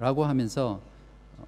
라고 0.02 0.24
하면서 0.24 0.82
어, 1.38 1.46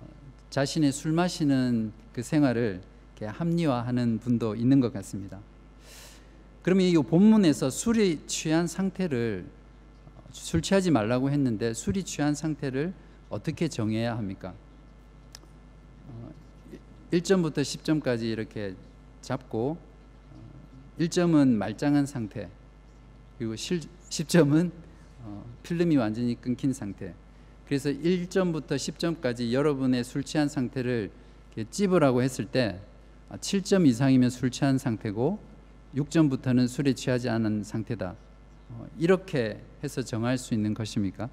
자신의 0.49 0.93
술 0.93 1.11
마시는 1.11 1.93
그 2.13 2.23
생활을 2.23 2.83
합리화하는 3.21 4.21
분도 4.21 4.55
있는 4.55 4.79
것 4.79 4.93
같습니다. 4.93 5.41
그러면 6.63 6.87
이 6.87 6.95
본문에서 6.95 7.69
술이 7.71 8.29
취한 8.29 8.69
상태를 8.69 9.45
어, 10.07 10.23
술 10.31 10.63
취하지 10.63 10.93
말라고 10.93 11.31
했는데 11.31 11.75
술이 11.75 12.05
취한 12.05 12.37
상태를 12.37 12.95
어떻게 13.29 13.67
정해야 13.67 14.17
합니까? 14.17 14.55
1점부터 17.11 17.59
어, 17.59 17.63
10점까지 17.63 18.23
이렇게 18.23 18.77
잡고 19.21 19.79
1점은 21.01 21.49
말짱한 21.57 22.07
상태 22.07 22.49
그리고 23.37 23.55
10점은 23.55 24.71
필름이 25.65 25.97
완전히 25.97 26.41
끊긴 26.41 26.73
상태 26.73 27.15
그래서 27.75 27.91
1점부터 27.91 28.77
10점까지 28.77 29.51
여러분의 29.51 30.05
술 30.05 30.23
취한 30.23 30.49
상태를 30.49 31.11
찝으라고 31.73 32.23
했을 32.23 32.45
때 32.45 32.81
7점 33.33 33.81
아, 33.81 33.85
이상이면 33.85 34.31
술 34.31 34.53
취한 34.53 34.79
상태고 34.79 35.41
6점부터는 35.97 36.69
술에 36.69 36.93
취하지 36.93 37.29
않은 37.31 37.65
상태다. 37.65 38.15
어, 38.69 38.87
이렇게 38.97 39.61
해서 39.83 40.03
정할 40.03 40.39
수 40.39 40.55
있는 40.55 40.73
것입니까? 40.73 41.29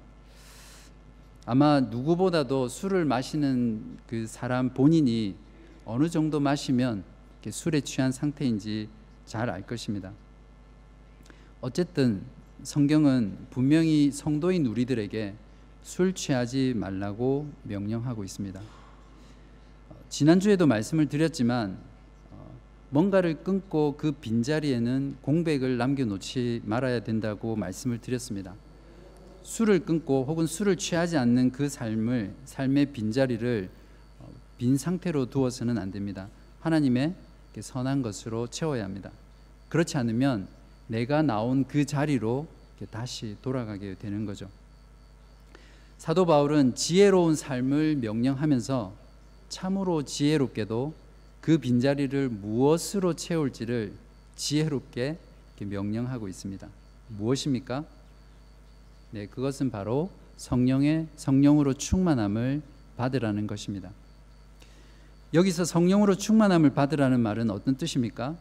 아마 1.46 1.78
누구보다도 1.78 2.66
술을 2.66 3.04
마시는 3.04 3.98
그 4.08 4.26
사람 4.26 4.74
본인이 4.74 5.36
어느 5.84 6.08
정도 6.08 6.40
마시면 6.40 7.04
술에 7.48 7.82
취한 7.82 8.10
상태인지 8.10 8.88
잘 9.26 9.48
알 9.48 9.64
것입니다. 9.64 10.12
어쨌든 11.60 12.24
성경은 12.64 13.46
분명히 13.50 14.10
성도인 14.10 14.66
우리들에게 14.66 15.36
술 15.82 16.14
취하지 16.14 16.74
말라고 16.76 17.50
명령하고 17.64 18.24
있습니다. 18.24 18.60
어, 18.60 19.94
지난주에도 20.08 20.66
말씀을 20.66 21.08
드렸지만 21.08 21.78
어, 22.30 22.54
뭔가를 22.90 23.42
끊고 23.42 23.96
그 23.96 24.12
빈자리에는 24.12 25.16
공백을 25.22 25.76
남겨놓지 25.76 26.62
말아야 26.64 27.00
된다고 27.00 27.56
말씀을 27.56 27.98
드렸습니다. 27.98 28.54
술을 29.42 29.80
끊고 29.80 30.24
혹은 30.24 30.46
술을 30.46 30.76
취하지 30.76 31.16
않는 31.18 31.50
그 31.50 31.68
삶을 31.68 32.32
삶의 32.44 32.92
빈자리를 32.92 33.68
어, 34.20 34.28
빈 34.56 34.76
상태로 34.76 35.30
두어서는 35.30 35.78
안 35.78 35.90
됩니다. 35.90 36.28
하나님의 36.60 37.14
선한 37.60 38.02
것으로 38.02 38.46
채워야 38.46 38.84
합니다. 38.84 39.10
그렇지 39.68 39.96
않으면 39.96 40.46
내가 40.86 41.22
나온 41.22 41.64
그 41.66 41.84
자리로 41.84 42.46
다시 42.90 43.36
돌아가게 43.42 43.96
되는 43.96 44.24
거죠. 44.26 44.48
사도 46.02 46.26
바울은 46.26 46.74
지혜로운 46.74 47.36
삶을 47.36 47.94
명령하면서 47.94 48.92
참으로 49.48 50.02
지혜롭게도 50.02 50.94
그 51.40 51.58
빈자리를 51.58 52.28
무엇으로 52.28 53.14
채울지를 53.14 53.92
지혜롭게 54.34 55.16
명령하고 55.60 56.26
있습니다. 56.26 56.66
무엇입니까? 57.06 57.84
네, 59.12 59.26
그것은 59.26 59.70
바로 59.70 60.10
성령의 60.38 61.06
성령으로 61.14 61.74
충만함을 61.74 62.62
받으라는 62.96 63.46
것입니다. 63.46 63.92
여기서 65.32 65.64
성령으로 65.64 66.16
충만함을 66.16 66.70
받으라는 66.70 67.20
말은 67.20 67.48
어떤 67.52 67.76
뜻입니까? 67.76 68.34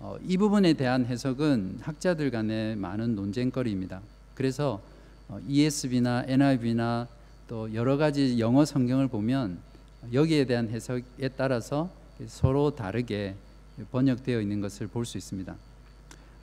어, 0.00 0.16
이 0.26 0.36
부분에 0.36 0.72
대한 0.72 1.06
해석은 1.06 1.82
학자들 1.82 2.32
간의 2.32 2.74
많은 2.74 3.14
논쟁거리입니다. 3.14 4.00
그래서 4.34 4.82
ESV나 5.46 6.20
어, 6.20 6.24
NIV나 6.26 7.08
또 7.48 7.72
여러 7.74 7.96
가지 7.96 8.38
영어 8.38 8.64
성경을 8.64 9.08
보면 9.08 9.58
여기에 10.12 10.44
대한 10.46 10.68
해석에 10.68 11.28
따라서 11.36 11.90
서로 12.26 12.74
다르게 12.74 13.34
번역되어 13.90 14.40
있는 14.40 14.60
것을 14.60 14.86
볼 14.86 15.04
수 15.04 15.18
있습니다. 15.18 15.54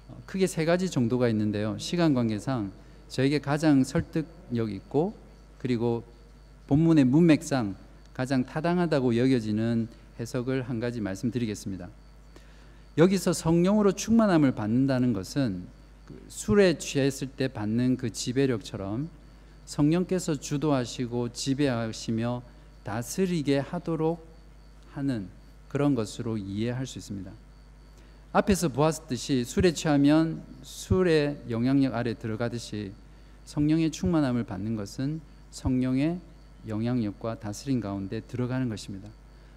어, 0.10 0.22
크게 0.26 0.48
세 0.48 0.66
가지 0.66 0.90
정도가 0.90 1.30
있는데요. 1.30 1.78
시간 1.78 2.14
관계상 2.14 2.72
저에게 3.10 3.40
가장 3.40 3.84
설득력 3.84 4.72
있고 4.72 5.14
그리고 5.60 6.04
본문의 6.68 7.06
문맥상 7.06 7.76
가장 8.14 8.46
타당하다고 8.46 9.16
여겨지는 9.18 9.88
해석을 10.20 10.64
한 10.64 10.80
가지 10.80 11.02
말씀드리겠습니다. 11.02 11.88
여기서 12.98 13.34
성령으로 13.34 13.92
충만함을 13.92 14.54
받는다는 14.54 15.14
것은 15.14 15.62
그 15.62 15.77
술에 16.28 16.78
취했을 16.78 17.28
때 17.28 17.48
받는 17.48 17.98
그 17.98 18.12
지배력처럼 18.12 19.10
성령께서 19.66 20.36
주도하시고 20.36 21.34
지배하시며 21.34 22.42
다스리게 22.84 23.60
하도록 23.60 24.26
하는 24.94 25.28
그런 25.68 25.96
것으로 25.96 26.38
이해할 26.38 26.88
수 26.88 26.98
있습니다. 26.98 27.32
앞에서 28.32 28.70
보았듯이 28.70 29.44
술에 29.44 29.74
취하면 29.74 30.44
술의 30.64 31.44
영향력 31.50 31.96
아래 31.96 32.14
들어가듯이 32.14 32.92
성령의 33.46 33.92
충만함을 33.92 34.44
받는 34.44 34.76
것은 34.76 35.22
성령의 35.52 36.20
영향력과 36.68 37.40
다스림 37.40 37.80
가운데 37.80 38.20
들어가는 38.22 38.70
것입니다. 38.70 39.10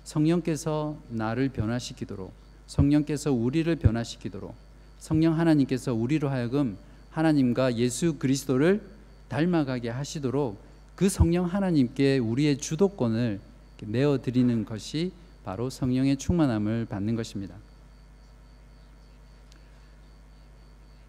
성령께서 0.05 0.97
나를 1.09 1.51
변화시키도록 1.51 2.33
성령께서 2.67 3.33
우리를 3.33 3.75
변화시키도록 3.77 4.55
성령 5.01 5.39
하나님께서 5.39 5.95
우리로 5.95 6.29
하여금 6.29 6.77
하나님과 7.11 7.77
예수 7.77 8.19
그리스도를 8.19 8.83
닮아가게 9.29 9.89
하시도록 9.89 10.61
그 10.95 11.09
성령 11.09 11.47
하나님께 11.47 12.19
우리의 12.19 12.59
주도권을 12.59 13.41
내어 13.87 14.21
드리는 14.21 14.65
것이 14.65 15.13
바로 15.43 15.71
성령의 15.71 16.19
충만함을 16.19 16.85
받는 16.85 17.17
것입니다. 17.17 17.57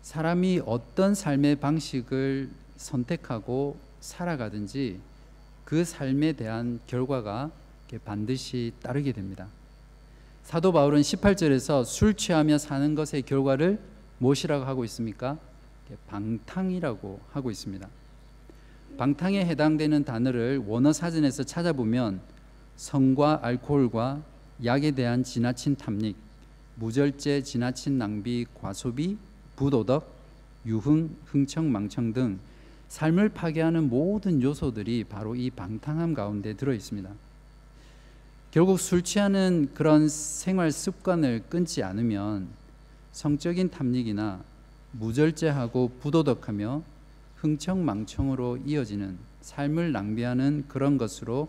사람이 0.01 0.61
어떤 0.65 1.13
삶의 1.13 1.57
방식을 1.57 2.49
선택하고 2.77 3.77
살아가든지 3.99 4.99
그 5.65 5.83
삶에 5.83 6.33
대한 6.33 6.79
결과가 6.87 7.51
반드시 8.05 8.71
따르게 8.81 9.11
됩니다. 9.11 9.47
사도 10.51 10.73
바울은 10.73 10.99
18절에서 10.99 11.85
술 11.85 12.13
취하며 12.13 12.57
사는 12.57 12.93
것의 12.93 13.21
결과를 13.25 13.79
무엇이라고 14.17 14.65
하고 14.65 14.83
있습니까? 14.83 15.37
방탕이라고 16.07 17.21
하고 17.31 17.51
있습니다. 17.51 17.87
방탕에 18.97 19.45
해당되는 19.45 20.03
단어를 20.03 20.61
원어 20.67 20.91
사전에서 20.91 21.45
찾아보면 21.45 22.19
성과 22.75 23.39
알코올과 23.41 24.23
약에 24.65 24.91
대한 24.91 25.23
지나친 25.23 25.77
탐닉, 25.77 26.17
무절제, 26.75 27.43
지나친 27.43 27.97
낭비, 27.97 28.45
과소비, 28.53 29.17
부도덕, 29.55 30.13
유흥, 30.65 31.15
흥청 31.27 31.71
망청 31.71 32.11
등 32.11 32.39
삶을 32.89 33.29
파괴하는 33.29 33.87
모든 33.87 34.41
요소들이 34.41 35.05
바로 35.05 35.33
이 35.33 35.49
방탕함 35.49 36.13
가운데 36.13 36.55
들어 36.55 36.73
있습니다. 36.73 37.09
결국 38.51 38.81
술 38.81 39.01
취하는 39.01 39.69
그런 39.73 40.09
생활 40.09 40.73
습관을 40.73 41.43
끊지 41.49 41.83
않으면 41.83 42.49
성적인 43.13 43.69
탐닉이나 43.69 44.43
무절제하고 44.91 45.93
부도덕하며 46.01 46.83
흥청망청으로 47.37 48.57
이어지는 48.65 49.17
삶을 49.39 49.93
낭비하는 49.93 50.65
그런 50.67 50.97
것으로 50.97 51.47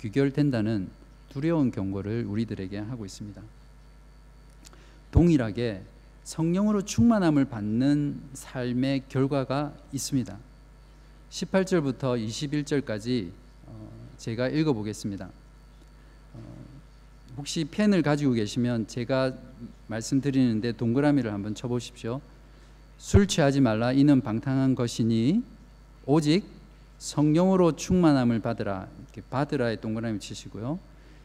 귀결된다는 0.00 0.88
두려운 1.30 1.72
경고를 1.72 2.24
우리들에게 2.24 2.78
하고 2.78 3.04
있습니다. 3.04 3.42
동일하게 5.10 5.82
성령으로 6.22 6.82
충만함을 6.82 7.46
받는 7.46 8.20
삶의 8.34 9.02
결과가 9.08 9.74
있습니다. 9.92 10.38
18절부터 11.28 12.24
21절까지 12.24 13.30
어, 13.66 13.90
제가 14.16 14.48
읽어보겠습니다. 14.48 15.28
어, 17.36 17.38
혹시 17.38 17.64
펜을 17.64 18.02
가지고 18.02 18.32
계시면 18.32 18.86
제가 18.86 19.34
말씀드리는데 19.86 20.72
동그라미를 20.72 21.32
한번 21.32 21.54
쳐보십시오. 21.54 22.20
술 22.98 23.26
취하지 23.26 23.60
말라 23.60 23.92
이는 23.92 24.20
방탕한 24.20 24.74
것이니 24.74 25.42
오직 26.06 26.44
성령으로 26.98 27.76
충만함을 27.76 28.40
받으라 28.40 28.88
이렇게 29.02 29.22
받으라의 29.28 29.80
동그라미 29.80 30.18
치시고요. 30.18 30.78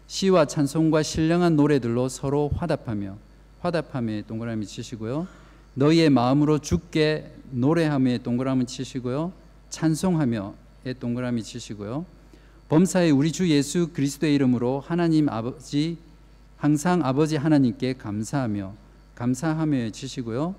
시와 0.07 0.45
찬송과 0.45 1.03
신령한 1.03 1.55
노래들로 1.55 2.09
서로 2.09 2.51
화답하며 2.55 3.17
화답함에 3.61 4.23
동그라미 4.23 4.65
치시고요. 4.65 5.27
너희의 5.75 6.09
마음으로 6.09 6.59
죽게 6.59 7.31
노래하며 7.51 8.17
동그라미 8.19 8.65
치시고요. 8.65 9.31
찬송하며의 9.69 10.95
동그라미 10.99 11.43
치시고요. 11.43 12.05
범사에 12.71 13.09
우리 13.09 13.33
주 13.33 13.49
예수 13.49 13.89
그리스도의 13.91 14.33
이름으로 14.33 14.79
하나님 14.79 15.27
아버지 15.27 15.97
항상 16.55 17.03
아버지 17.03 17.35
하나님께 17.35 17.95
감사하며 17.95 18.73
감사하며 19.13 19.89
치시고요. 19.89 20.55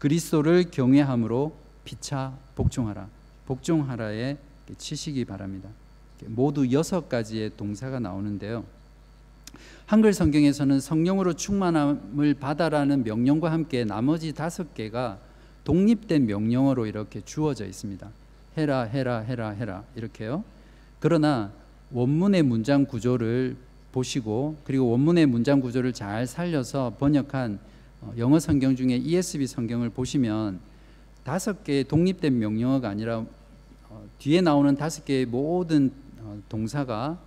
그리스도를 0.00 0.72
경외함으로 0.72 1.54
피차 1.84 2.36
복종하라. 2.56 3.06
복종하라에 3.46 4.38
치시기 4.76 5.24
바랍니다. 5.24 5.68
모두 6.26 6.72
여섯 6.72 7.08
가지의 7.08 7.52
동사가 7.56 8.00
나오는데요. 8.00 8.64
한글 9.86 10.12
성경에서는 10.12 10.80
성령으로 10.80 11.34
충만함을 11.34 12.34
받아라는 12.40 13.04
명령과 13.04 13.52
함께 13.52 13.84
나머지 13.84 14.32
다섯 14.32 14.74
개가 14.74 15.20
독립된 15.62 16.26
명령어로 16.26 16.86
이렇게 16.86 17.20
주어져 17.20 17.66
있습니다. 17.66 18.10
해라, 18.58 18.82
해라, 18.82 19.20
해라, 19.20 19.50
해라 19.50 19.84
이렇게요. 19.94 20.42
그러나 21.02 21.50
원문의 21.90 22.44
문장 22.44 22.84
구조를 22.84 23.56
보시고 23.90 24.56
그리고 24.62 24.88
원문의 24.90 25.26
문장 25.26 25.60
구조를 25.60 25.92
잘 25.92 26.28
살려서 26.28 26.94
번역한 27.00 27.58
어, 28.02 28.12
영어 28.18 28.38
성경 28.38 28.76
중에 28.76 28.98
ESV 28.98 29.48
성경을 29.48 29.90
보시면 29.90 30.60
다섯 31.24 31.64
개의 31.64 31.82
독립된 31.84 32.38
명령어가 32.38 32.88
아니라 32.88 33.26
어, 33.88 34.08
뒤에 34.20 34.42
나오는 34.42 34.76
다섯 34.76 35.04
개의 35.04 35.26
모든 35.26 35.90
어, 36.20 36.40
동사가 36.48 37.18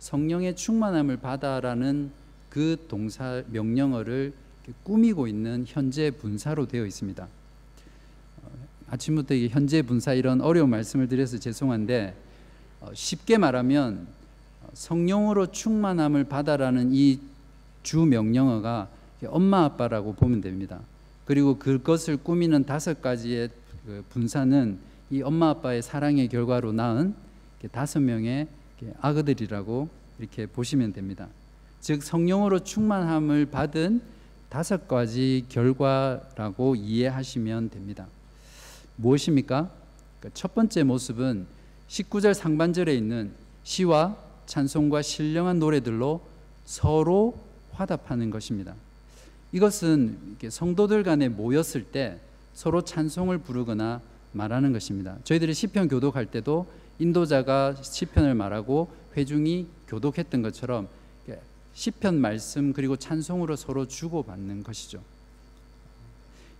성령의 0.00 0.56
충만함을 0.56 1.18
받아라는 1.18 2.10
그 2.48 2.76
동사 2.88 3.44
명령어를 3.52 4.32
꾸미고 4.82 5.28
있는 5.28 5.62
현재 5.68 6.10
분사로 6.10 6.66
되어 6.66 6.84
있습니다. 6.84 7.22
어, 7.22 8.48
아침부터 8.90 9.36
현재 9.48 9.82
분사 9.82 10.12
이런 10.12 10.40
어려운 10.40 10.70
말씀을 10.70 11.06
드려서 11.06 11.38
죄송한데 11.38 12.16
어, 12.16 12.31
쉽게 12.94 13.38
말하면 13.38 14.06
어, 14.62 14.68
성령으로 14.72 15.52
충만함을 15.52 16.24
받아라는 16.24 16.90
이 16.92 17.32
주 17.82 18.04
명령어가 18.04 18.88
엄마 19.26 19.64
아빠라고 19.64 20.14
보면 20.14 20.40
됩니다. 20.40 20.80
그리고 21.24 21.58
그것을 21.58 22.16
꾸미는 22.16 22.64
다섯 22.64 23.00
가지의 23.00 23.50
그 23.86 24.04
분사는 24.10 24.78
이 25.10 25.22
엄마 25.22 25.50
아빠의 25.50 25.82
사랑의 25.82 26.28
결과로 26.28 26.72
낳은 26.72 27.14
다섯 27.70 28.00
명의 28.00 28.48
아그들이라고 29.00 29.88
이렇게 30.18 30.46
보시면 30.46 30.92
됩니다. 30.92 31.28
즉 31.80 32.02
성령으로 32.02 32.60
충만함을 32.60 33.46
받은 33.46 34.00
다섯 34.48 34.86
가지 34.86 35.44
결과라고 35.48 36.74
이해하시면 36.76 37.70
됩니다. 37.70 38.06
무엇입니까? 38.96 39.70
그러니까 40.18 40.30
첫 40.34 40.54
번째 40.54 40.82
모습은 40.84 41.46
19절 41.92 42.32
상반절에 42.32 42.94
있는 42.94 43.32
시와 43.64 44.16
찬송과 44.46 45.02
신령한 45.02 45.58
노래들로 45.58 46.22
서로 46.64 47.38
화답하는 47.72 48.30
것입니다. 48.30 48.74
이것은 49.52 50.38
성도들 50.48 51.02
간에 51.02 51.28
모였을 51.28 51.84
때 51.84 52.18
서로 52.54 52.82
찬송을 52.82 53.38
부르거나 53.38 54.00
말하는 54.32 54.72
것입니다. 54.72 55.18
저희들이 55.24 55.52
시편 55.52 55.88
교독할 55.88 56.24
때도 56.26 56.66
인도자가 56.98 57.74
시편을 57.82 58.34
말하고 58.36 58.90
회중이 59.14 59.66
교독했던 59.88 60.40
것처럼 60.40 60.88
시편 61.74 62.18
말씀 62.18 62.72
그리고 62.72 62.96
찬송으로 62.96 63.56
서로 63.56 63.86
주고받는 63.86 64.62
것이죠. 64.62 65.02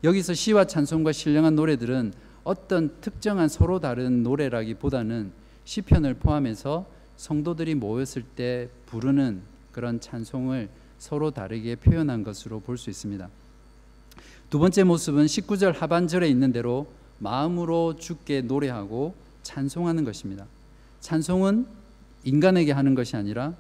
여기서 0.05 0.35
시와 0.35 0.67
찬송과 0.67 1.13
신령한 1.13 1.57
노래들은 1.57 2.13
어떤 2.45 3.01
특정한 3.01 3.49
서로 3.49 3.79
다른 3.79 4.23
노래라기보다는 4.23 5.33
시편을 5.65 6.15
포함해서 6.15 6.87
성도들이 7.17 7.75
모였을 7.75 8.23
때 8.23 8.69
부르는 8.87 9.43
그런 9.71 10.01
찬송을 10.01 10.69
서로 10.99 11.31
다르게 11.31 11.77
표현한 11.77 12.25
것으로 12.25 12.61
볼 12.61 12.77
수 12.77 12.91
있습니다. 12.91 13.29
두 14.51 14.59
번째 14.59 14.85
모습은 14.85 15.27
19절 15.27 15.75
하반절에 15.75 16.29
있는 16.29 16.53
대로 16.53 16.87
마음으로 17.19 17.97
주께 17.97 18.43
노래하고 18.43 19.15
찬송하는 19.43 20.05
것입니다. 20.05 20.47
찬송은 21.01 21.67
인간에게 22.25 22.73
하는 22.73 22.95
것이 22.95 23.17
아니라 23.17 23.55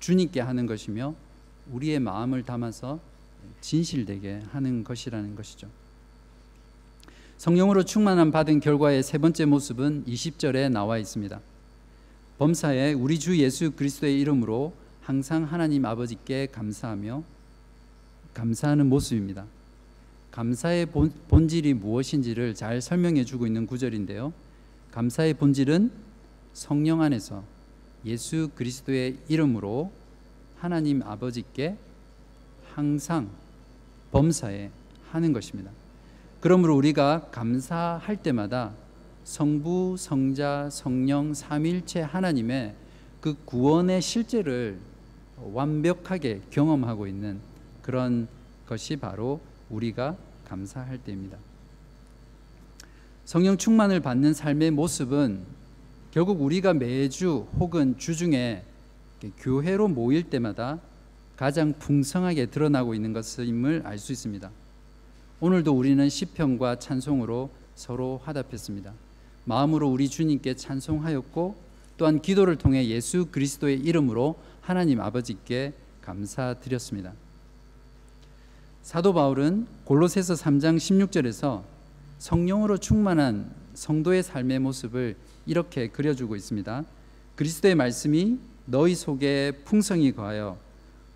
주님께 0.00 0.40
하는 0.40 0.66
것이며 0.66 1.14
우리의 1.70 2.00
마음을 2.00 2.42
담아서 2.42 3.00
진실되게 3.60 4.42
하는 4.50 4.84
것이라는 4.84 5.34
것이죠. 5.34 5.68
성령으로 7.38 7.84
충만함 7.84 8.30
받은 8.30 8.60
결과의 8.60 9.02
세 9.02 9.18
번째 9.18 9.44
모습은 9.44 10.04
20절에 10.06 10.70
나와 10.70 10.96
있습니다. 10.96 11.38
범사에 12.38 12.94
우리 12.94 13.18
주 13.18 13.38
예수 13.38 13.72
그리스도의 13.72 14.18
이름으로 14.20 14.72
항상 15.02 15.44
하나님 15.44 15.84
아버지께 15.84 16.46
감사하며 16.46 17.22
감사하는 18.32 18.88
모습입니다. 18.88 19.44
감사의 20.30 20.86
본, 20.86 21.48
질이 21.48 21.74
무엇인지를 21.74 22.54
잘 22.54 22.80
설명해 22.80 23.24
주고 23.24 23.46
있는 23.46 23.66
구절인데요. 23.66 24.32
감사의 24.90 25.34
본질은 25.34 25.90
성령 26.54 27.02
안에서 27.02 27.44
예수 28.06 28.50
그리스도의 28.54 29.18
이름으로 29.28 29.92
하나님 30.58 31.02
아버지께 31.02 31.76
항상 32.74 33.30
범사에 34.10 34.70
하는 35.10 35.32
것입니다. 35.32 35.70
그러므로 36.46 36.76
우리가 36.76 37.26
감사할 37.32 38.18
때마다 38.22 38.72
성부, 39.24 39.96
성자, 39.98 40.68
성령 40.70 41.34
삼일체 41.34 42.02
하나님의 42.02 42.72
그 43.20 43.34
구원의 43.44 44.00
실제를 44.00 44.78
완벽하게 45.38 46.42
경험하고 46.50 47.08
있는 47.08 47.40
그런 47.82 48.28
것이 48.68 48.94
바로 48.94 49.40
우리가 49.70 50.16
감사할 50.46 50.98
때입니다. 50.98 51.36
성령 53.24 53.56
충만을 53.56 53.98
받는 53.98 54.32
삶의 54.32 54.70
모습은 54.70 55.40
결국 56.12 56.40
우리가 56.40 56.74
매주 56.74 57.48
혹은 57.58 57.98
주중에 57.98 58.62
교회로 59.38 59.88
모일 59.88 60.30
때마다 60.30 60.78
가장 61.34 61.72
풍성하게 61.72 62.46
드러나고 62.46 62.94
있는 62.94 63.12
것임을 63.12 63.82
알 63.84 63.98
수 63.98 64.12
있습니다. 64.12 64.48
오늘도 65.38 65.76
우리는 65.76 66.08
시편과 66.08 66.78
찬송으로 66.78 67.50
서로 67.74 68.18
화답했습니다. 68.24 68.94
마음으로 69.44 69.86
우리 69.90 70.08
주님께 70.08 70.54
찬송하였고 70.54 71.54
또한 71.98 72.22
기도를 72.22 72.56
통해 72.56 72.86
예수 72.88 73.26
그리스도의 73.30 73.78
이름으로 73.80 74.36
하나님 74.62 74.98
아버지께 75.00 75.74
감사드렸습니다. 76.00 77.12
사도 78.82 79.12
바울은 79.12 79.66
골로새서 79.84 80.34
3장 80.34 80.78
16절에서 80.78 81.64
성령으로 82.18 82.78
충만한 82.78 83.52
성도의 83.74 84.22
삶의 84.22 84.60
모습을 84.60 85.16
이렇게 85.44 85.88
그려주고 85.88 86.34
있습니다. 86.34 86.82
그리스도의 87.34 87.74
말씀이 87.74 88.38
너희 88.64 88.94
속에 88.94 89.52
풍성히 89.66 90.12
거하여 90.12 90.56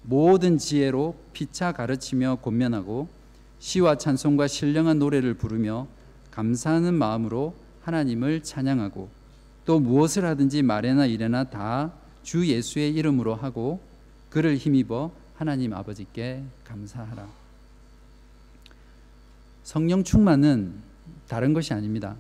모든 0.03 0.59
지혜로 0.59 1.15
피차 1.33 1.73
가르치며 1.73 2.41
권면하고 2.43 3.20
시와 3.61 3.97
찬송과 3.97 4.49
신령한 4.49 4.99
노래를 4.99 5.35
부르며 5.35 5.87
감사하는 6.33 6.95
마음으로 6.95 7.55
하나님을 7.83 8.43
찬양하고 8.43 9.09
또 9.65 9.79
무엇을 9.79 10.25
하든지 10.25 10.63
말에나 10.63 11.07
일에나 11.07 11.45
다 11.45 12.01
주 12.23 12.47
예수의 12.47 12.95
이름으로 12.95 13.35
하고 13.35 13.81
그를 14.29 14.57
힘입어 14.57 15.13
하나님 15.35 15.73
아버지께 15.73 16.45
감사하라. 16.65 17.29
성령 19.65 20.05
충만은 20.05 20.75
다른 21.29 21.53
것이 21.55 21.73
아닙니다. 21.73 22.17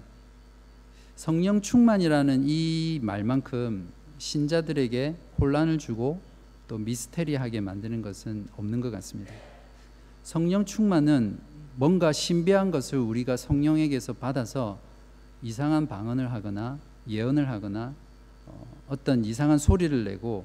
성령 1.16 1.60
충만이라는 1.60 2.44
이 2.46 2.98
말만큼 3.02 3.88
신자들에게 4.18 5.16
혼란을 5.38 5.78
주고 5.78 6.20
또 6.66 6.78
미스테리하게 6.78 7.60
만드는 7.60 8.00
것은 8.00 8.48
없는 8.56 8.80
것 8.80 8.90
같습니다. 8.90 9.32
성령 10.22 10.64
충만은 10.64 11.38
뭔가 11.76 12.12
신비한 12.12 12.70
것을 12.70 12.98
우리가 12.98 13.36
성령에게서 13.36 14.14
받아서 14.14 14.78
이상한 15.42 15.86
방언을 15.86 16.32
하거나 16.32 16.78
예언을 17.08 17.48
하거나 17.48 17.94
어, 18.46 18.66
어떤 18.88 19.24
이상한 19.24 19.58
소리를 19.58 20.04
내고 20.04 20.44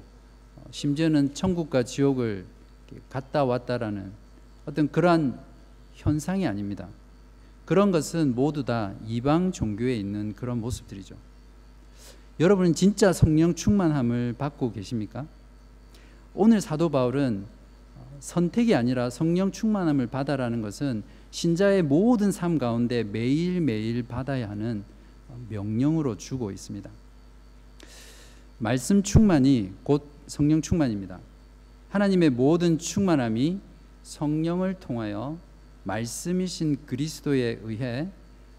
어, 0.56 0.64
심지어는 0.70 1.34
천국과 1.34 1.82
지옥을 1.82 2.46
갔다 3.10 3.44
왔다라는 3.44 4.12
어떤 4.64 4.90
그러한 4.90 5.38
현상이 5.94 6.46
아닙니다. 6.46 6.88
그런 7.64 7.90
것은 7.90 8.34
모두 8.34 8.64
다 8.64 8.94
이방 9.06 9.52
종교에 9.52 9.96
있는 9.96 10.34
그런 10.34 10.60
모습들이죠. 10.60 11.16
여러분은 12.38 12.74
진짜 12.74 13.12
성령 13.12 13.54
충만함을 13.54 14.34
받고 14.38 14.72
계십니까? 14.72 15.26
오늘 16.34 16.60
사도 16.60 16.90
바울은 16.90 17.46
선택이 18.20 18.74
아니라 18.74 19.10
성령 19.10 19.52
충만함을 19.52 20.06
받아라는 20.06 20.62
것은 20.62 21.02
신자의 21.30 21.82
모든 21.82 22.32
삶 22.32 22.58
가운데 22.58 23.04
매일매일 23.04 24.02
받아야 24.02 24.48
하는 24.48 24.84
명령으로 25.48 26.16
주고 26.16 26.50
있습니다. 26.50 26.90
말씀 28.58 29.02
충만이 29.02 29.72
곧 29.82 30.08
성령 30.26 30.62
충만입니다. 30.62 31.20
하나님의 31.90 32.30
모든 32.30 32.78
충만함이 32.78 33.58
성령을 34.02 34.74
통하여 34.74 35.38
말씀이신 35.84 36.86
그리스도에 36.86 37.60
의해 37.62 38.08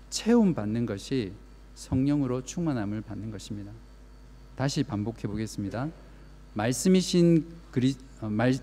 체험 0.09 0.53
받는 0.53 0.85
것이 0.85 1.33
성령으로 1.75 2.43
충만함을 2.43 3.01
받는 3.01 3.31
것입니다. 3.31 3.71
다시 4.55 4.83
반복해 4.83 5.27
보겠습니다. 5.27 5.89
말씀이신 6.53 7.45
그리 7.71 7.95
어, 8.21 8.29
말 8.29 8.55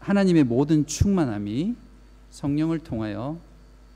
하나님의 0.00 0.44
모든 0.44 0.86
충만함이 0.86 1.74
성령을 2.30 2.78
통하여 2.80 3.38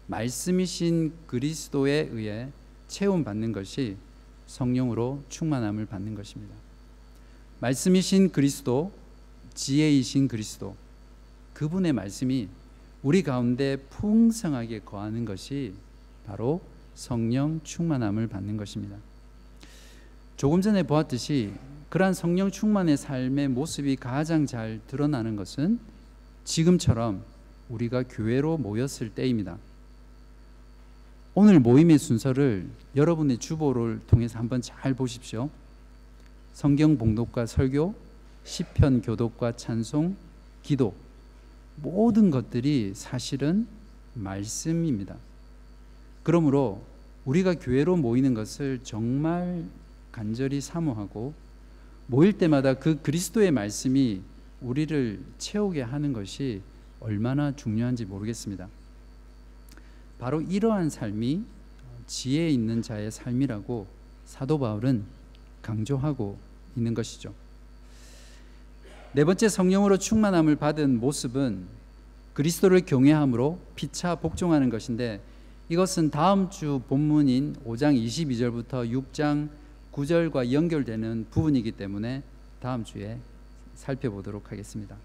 말씀이신 0.06 1.12
그리스도에 1.26 2.10
의해 2.12 2.48
체험 2.88 3.24
받는 3.24 3.52
것이 3.52 3.96
성령으로 4.46 5.22
충만함을 5.28 5.86
받는 5.86 6.14
것입니다. 6.14 6.54
말씀이신 7.60 8.32
그리스도, 8.32 8.92
지혜이신 9.54 10.28
그리스도, 10.28 10.76
그분의 11.54 11.92
말씀이 11.92 12.48
우리 13.02 13.22
가운데 13.22 13.76
풍성하게 13.76 14.80
거하는 14.80 15.24
것이 15.24 15.72
바로 16.26 16.60
성령 16.94 17.60
충만함을 17.62 18.26
받는 18.26 18.56
것입니다. 18.56 18.96
조금 20.36 20.60
전에 20.60 20.82
보았듯이 20.82 21.52
그러한 21.88 22.14
성령 22.14 22.50
충만의 22.50 22.96
삶의 22.96 23.48
모습이 23.48 23.96
가장 23.96 24.46
잘 24.46 24.80
드러나는 24.86 25.36
것은 25.36 25.78
지금처럼 26.44 27.22
우리가 27.68 28.04
교회로 28.04 28.58
모였을 28.58 29.10
때입니다. 29.10 29.58
오늘 31.34 31.60
모임의 31.60 31.98
순서를 31.98 32.68
여러분의 32.94 33.38
주보를 33.38 34.00
통해서 34.06 34.38
한번 34.38 34.60
잘 34.60 34.94
보십시오. 34.94 35.48
성경 36.52 36.98
봉독과 36.98 37.46
설교, 37.46 37.94
시편 38.44 39.02
교독과 39.02 39.56
찬송, 39.56 40.16
기도 40.62 40.94
모든 41.76 42.30
것들이 42.30 42.92
사실은 42.94 43.66
말씀입니다. 44.14 45.16
그러므로 46.22 46.82
우리가 47.24 47.54
교회로 47.54 47.96
모이는 47.96 48.34
것을 48.34 48.80
정말 48.82 49.64
간절히 50.10 50.60
사모하고 50.60 51.32
모일 52.06 52.36
때마다 52.36 52.74
그 52.74 53.00
그리스도의 53.00 53.50
말씀이 53.52 54.20
우리를 54.62 55.20
채우게 55.38 55.82
하는 55.82 56.12
것이 56.12 56.62
얼마나 57.00 57.54
중요한지 57.54 58.04
모르겠습니다. 58.04 58.68
바로 60.18 60.40
이러한 60.40 60.88
삶이 60.88 61.42
지혜 62.06 62.48
있는 62.48 62.82
자의 62.82 63.10
삶이라고 63.10 63.86
사도 64.24 64.58
바울은 64.58 65.04
강조하고 65.62 66.38
있는 66.76 66.94
것이죠. 66.94 67.34
네 69.14 69.24
번째 69.24 69.48
성령으로 69.48 69.98
충만함을 69.98 70.56
받은 70.56 70.98
모습은 71.00 71.66
그리스도를 72.34 72.80
경외함으로 72.82 73.58
피차 73.74 74.16
복종하는 74.16 74.70
것인데 74.70 75.20
이것은 75.68 76.10
다음 76.10 76.50
주 76.50 76.80
본문인 76.88 77.56
5장 77.66 77.94
22절부터 77.94 78.90
6장 78.90 79.48
9절과 79.92 80.52
연결되는 80.52 81.26
부분이기 81.30 81.72
때문에 81.72 82.22
다음 82.60 82.84
주에 82.84 83.18
살펴보도록 83.82 84.52
하겠습니다. 84.52 84.96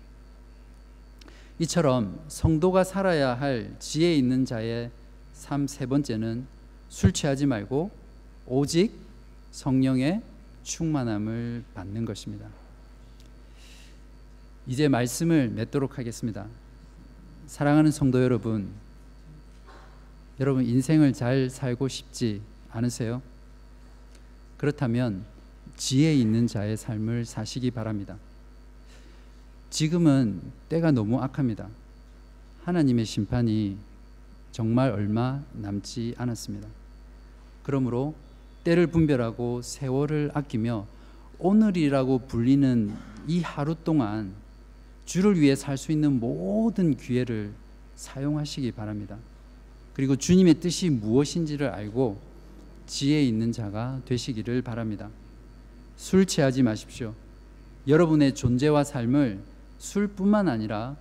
이처럼 1.59 2.19
성도가 2.27 2.83
살아야 2.83 3.33
할 3.33 3.75
지혜 3.79 4.15
있는 4.15 4.45
자의 4.45 4.91
삶 5.33 5.67
세 5.67 5.85
번째는 5.85 6.45
술 6.89 7.11
취하지 7.11 7.45
말고 7.45 7.89
오직 8.45 8.91
성령의 9.51 10.21
충만함을 10.63 11.63
받는 11.73 12.05
것입니다. 12.05 12.47
이제 14.67 14.87
말씀을 14.87 15.49
맺도록 15.49 15.97
하겠습니다. 15.97 16.47
사랑하는 17.47 17.91
성도 17.91 18.21
여러분, 18.21 18.69
여러분 20.39 20.65
인생을 20.65 21.13
잘 21.13 21.49
살고 21.49 21.87
싶지 21.87 22.41
않으세요? 22.69 23.21
그렇다면 24.57 25.25
지혜 25.77 26.13
있는 26.13 26.47
자의 26.47 26.75
삶을 26.77 27.25
사시기 27.25 27.71
바랍니다. 27.71 28.17
지금은 29.69 30.41
때가 30.69 30.91
너무 30.91 31.19
악합니다. 31.19 31.67
하나님의 32.63 33.05
심판이 33.05 33.77
정말 34.51 34.91
얼마 34.91 35.41
남지 35.53 36.15
않았습니다. 36.17 36.67
그러므로 37.63 38.15
때를 38.63 38.87
분별하고 38.87 39.61
세월을 39.61 40.31
아끼며 40.33 40.87
오늘이라고 41.39 42.19
불리는 42.27 42.93
이 43.27 43.41
하루 43.41 43.75
동안 43.75 44.33
주를 45.05 45.39
위해 45.39 45.55
살 45.55 45.77
수 45.77 45.91
있는 45.91 46.19
모든 46.19 46.95
기회를 46.97 47.51
사용하시기 47.95 48.71
바랍니다. 48.73 49.17
그리고 49.93 50.15
주님의 50.15 50.55
뜻이 50.55 50.89
무엇인지를 50.89 51.69
알고 51.69 52.19
지혜 52.87 53.23
있는 53.23 53.51
자가 53.51 54.01
되시기를 54.05 54.61
바랍니다. 54.61 55.09
술 55.95 56.25
취하지 56.25 56.63
마십시오. 56.63 57.13
여러분의 57.87 58.35
존재와 58.35 58.83
삶을 58.83 59.39
술뿐만 59.79 60.47
아니라 60.47 60.95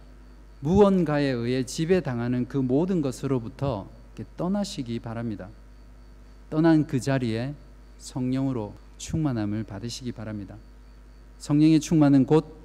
무언가에 0.60 1.24
의해 1.24 1.64
지배당하는 1.64 2.48
그 2.48 2.56
모든 2.56 3.02
것으로부터 3.02 3.88
떠나시기 4.36 5.00
바랍니다. 5.00 5.48
떠난 6.50 6.86
그 6.86 7.00
자리에 7.00 7.54
성령으로 7.98 8.74
충만함을 8.98 9.64
받으시기 9.64 10.12
바랍니다. 10.12 10.56
성령의 11.38 11.80
충만은 11.80 12.24
곧 12.24 12.56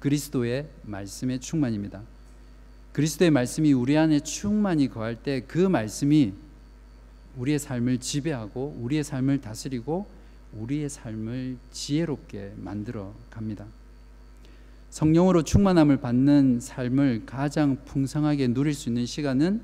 그리스도의 0.00 0.68
말씀의 0.82 1.40
충만입니다. 1.40 2.02
그리스도의 2.92 3.30
말씀이 3.30 3.72
우리 3.72 3.98
안에 3.98 4.20
충만히 4.20 4.88
거할 4.88 5.16
때 5.16 5.40
그 5.46 5.58
말씀이 5.58 6.32
우리의 7.36 7.58
삶을 7.58 7.98
지배하고 7.98 8.76
우리의 8.80 9.02
삶을 9.02 9.40
다스리고 9.40 10.06
우리의 10.52 10.88
삶을 10.88 11.58
지혜롭게 11.72 12.54
만들어 12.56 13.12
갑니다. 13.30 13.66
성령으로 14.94 15.42
충만함을 15.42 15.96
받는 15.96 16.60
삶을 16.60 17.22
가장 17.26 17.78
풍성하게 17.84 18.54
누릴 18.54 18.74
수 18.74 18.88
있는 18.88 19.06
시간은 19.06 19.60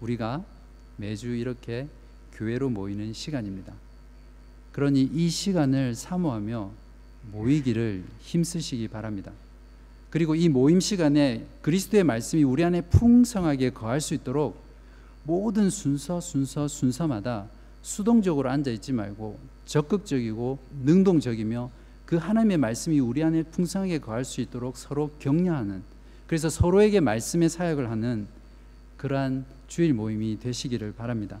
우리가 0.00 0.44
매주 0.96 1.34
이렇게 1.34 1.88
교회로 2.34 2.70
모이는 2.70 3.12
시간입니다. 3.12 3.72
그러니 4.70 5.10
이 5.12 5.28
시간을 5.28 5.96
사모하며 5.96 6.70
모이기를 7.32 8.04
힘쓰시기 8.20 8.86
바랍니다. 8.86 9.32
그리고 10.08 10.36
이 10.36 10.48
모임 10.48 10.78
시간에 10.78 11.44
그리스도의 11.62 12.04
말씀이 12.04 12.44
우리 12.44 12.62
안에 12.62 12.82
풍성하게 12.82 13.70
거할 13.70 14.00
수 14.00 14.14
있도록 14.14 14.56
모든 15.24 15.68
순서 15.68 16.20
순서 16.20 16.68
순서마다 16.68 17.48
수동적으로 17.82 18.48
앉아 18.48 18.70
있지 18.70 18.92
말고 18.92 19.36
적극적이고 19.64 20.60
능동적이며 20.84 21.79
그 22.10 22.16
하나님의 22.16 22.58
말씀이 22.58 22.98
우리 22.98 23.22
안에 23.22 23.44
풍성하게 23.44 24.00
거할 24.00 24.24
수 24.24 24.40
있도록 24.40 24.76
서로 24.76 25.12
격려하는 25.20 25.80
그래서 26.26 26.50
서로에게 26.50 26.98
말씀의 26.98 27.48
사역을 27.48 27.88
하는 27.88 28.26
그러한 28.96 29.44
주일 29.68 29.94
모임이 29.94 30.40
되시기를 30.40 30.92
바랍니다. 30.94 31.38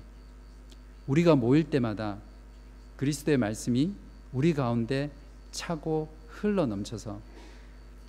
우리가 1.08 1.34
모일 1.34 1.64
때마다 1.64 2.18
그리스도의 2.98 3.36
말씀이 3.36 3.90
우리 4.32 4.54
가운데 4.54 5.10
차고 5.50 6.08
흘러 6.28 6.66
넘쳐서 6.66 7.18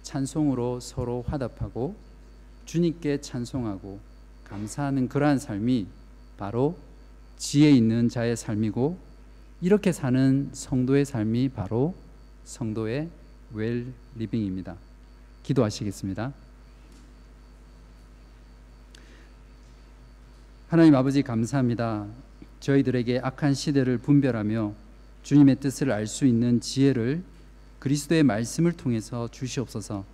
찬송으로 0.04 0.82
서로 0.82 1.26
화답하고 1.28 1.96
주님께 2.66 3.22
찬송하고 3.22 4.00
감사하는 4.44 5.10
그러한 5.10 5.40
삶이 5.40 5.88
바로 6.38 6.78
지혜 7.38 7.72
있는 7.72 8.08
자의 8.08 8.38
삶이고 8.38 9.00
이렇게 9.62 9.92
사는 9.92 10.50
성도의 10.54 11.06
삶이 11.06 11.50
바로 11.50 11.96
성도의 12.46 13.10
웰 13.54 13.86
리빙입니다. 14.16 14.76
기도하시겠습니다. 15.44 16.34
하나님 20.70 20.96
아버지 20.96 21.22
감사합니다. 21.22 22.08
저희들에게 22.62 23.20
악한 23.24 23.54
시대를 23.54 23.98
분별하며 23.98 24.74
주님의 25.24 25.60
뜻을 25.60 25.92
알 25.92 26.08
수 26.08 26.26
있는 26.26 26.62
지혜를 26.62 27.24
그리스도의 27.80 28.24
말씀을 28.24 28.74
통해서 28.74 29.28
주시옵소서. 29.28 30.06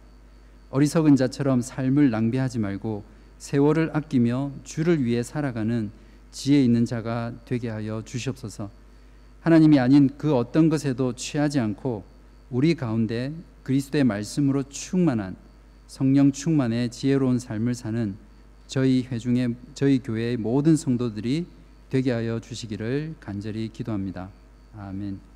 어리석은 0.72 1.16
자처럼 1.16 1.62
삶을 1.62 2.10
낭비하지 2.10 2.60
말고 2.60 3.04
세월을 3.38 3.92
아끼며 3.94 4.52
주를 4.64 5.04
위해 5.04 5.22
살아가는 5.22 5.92
지혜 6.32 6.64
있는 6.64 6.86
자가 6.86 7.34
되게 7.46 7.70
하여 7.70 8.02
주시옵소서. 8.04 8.70
하나님이 9.42 9.80
아닌 9.80 10.10
그 10.18 10.36
어떤 10.36 10.70
것에도 10.70 11.14
취하지 11.14 11.60
않고 11.60 12.04
우리 12.50 12.76
가운데 12.76 13.34
그리스도의 13.64 14.06
말씀으로 14.06 14.64
충만한 14.64 15.36
성령 15.88 16.32
충만의 16.32 16.90
지혜로운 16.90 17.40
삶을 17.40 17.76
사는 17.76 18.16
저희 18.68 19.04
회중의 19.04 19.56
저희 19.74 20.00
교회의 20.00 20.38
모든 20.38 20.76
성도들이 20.78 21.46
되게 21.90 22.12
하여 22.12 22.40
주시기를 22.40 23.16
간절히 23.20 23.70
기도합니다. 23.72 24.30
아멘. 24.78 25.27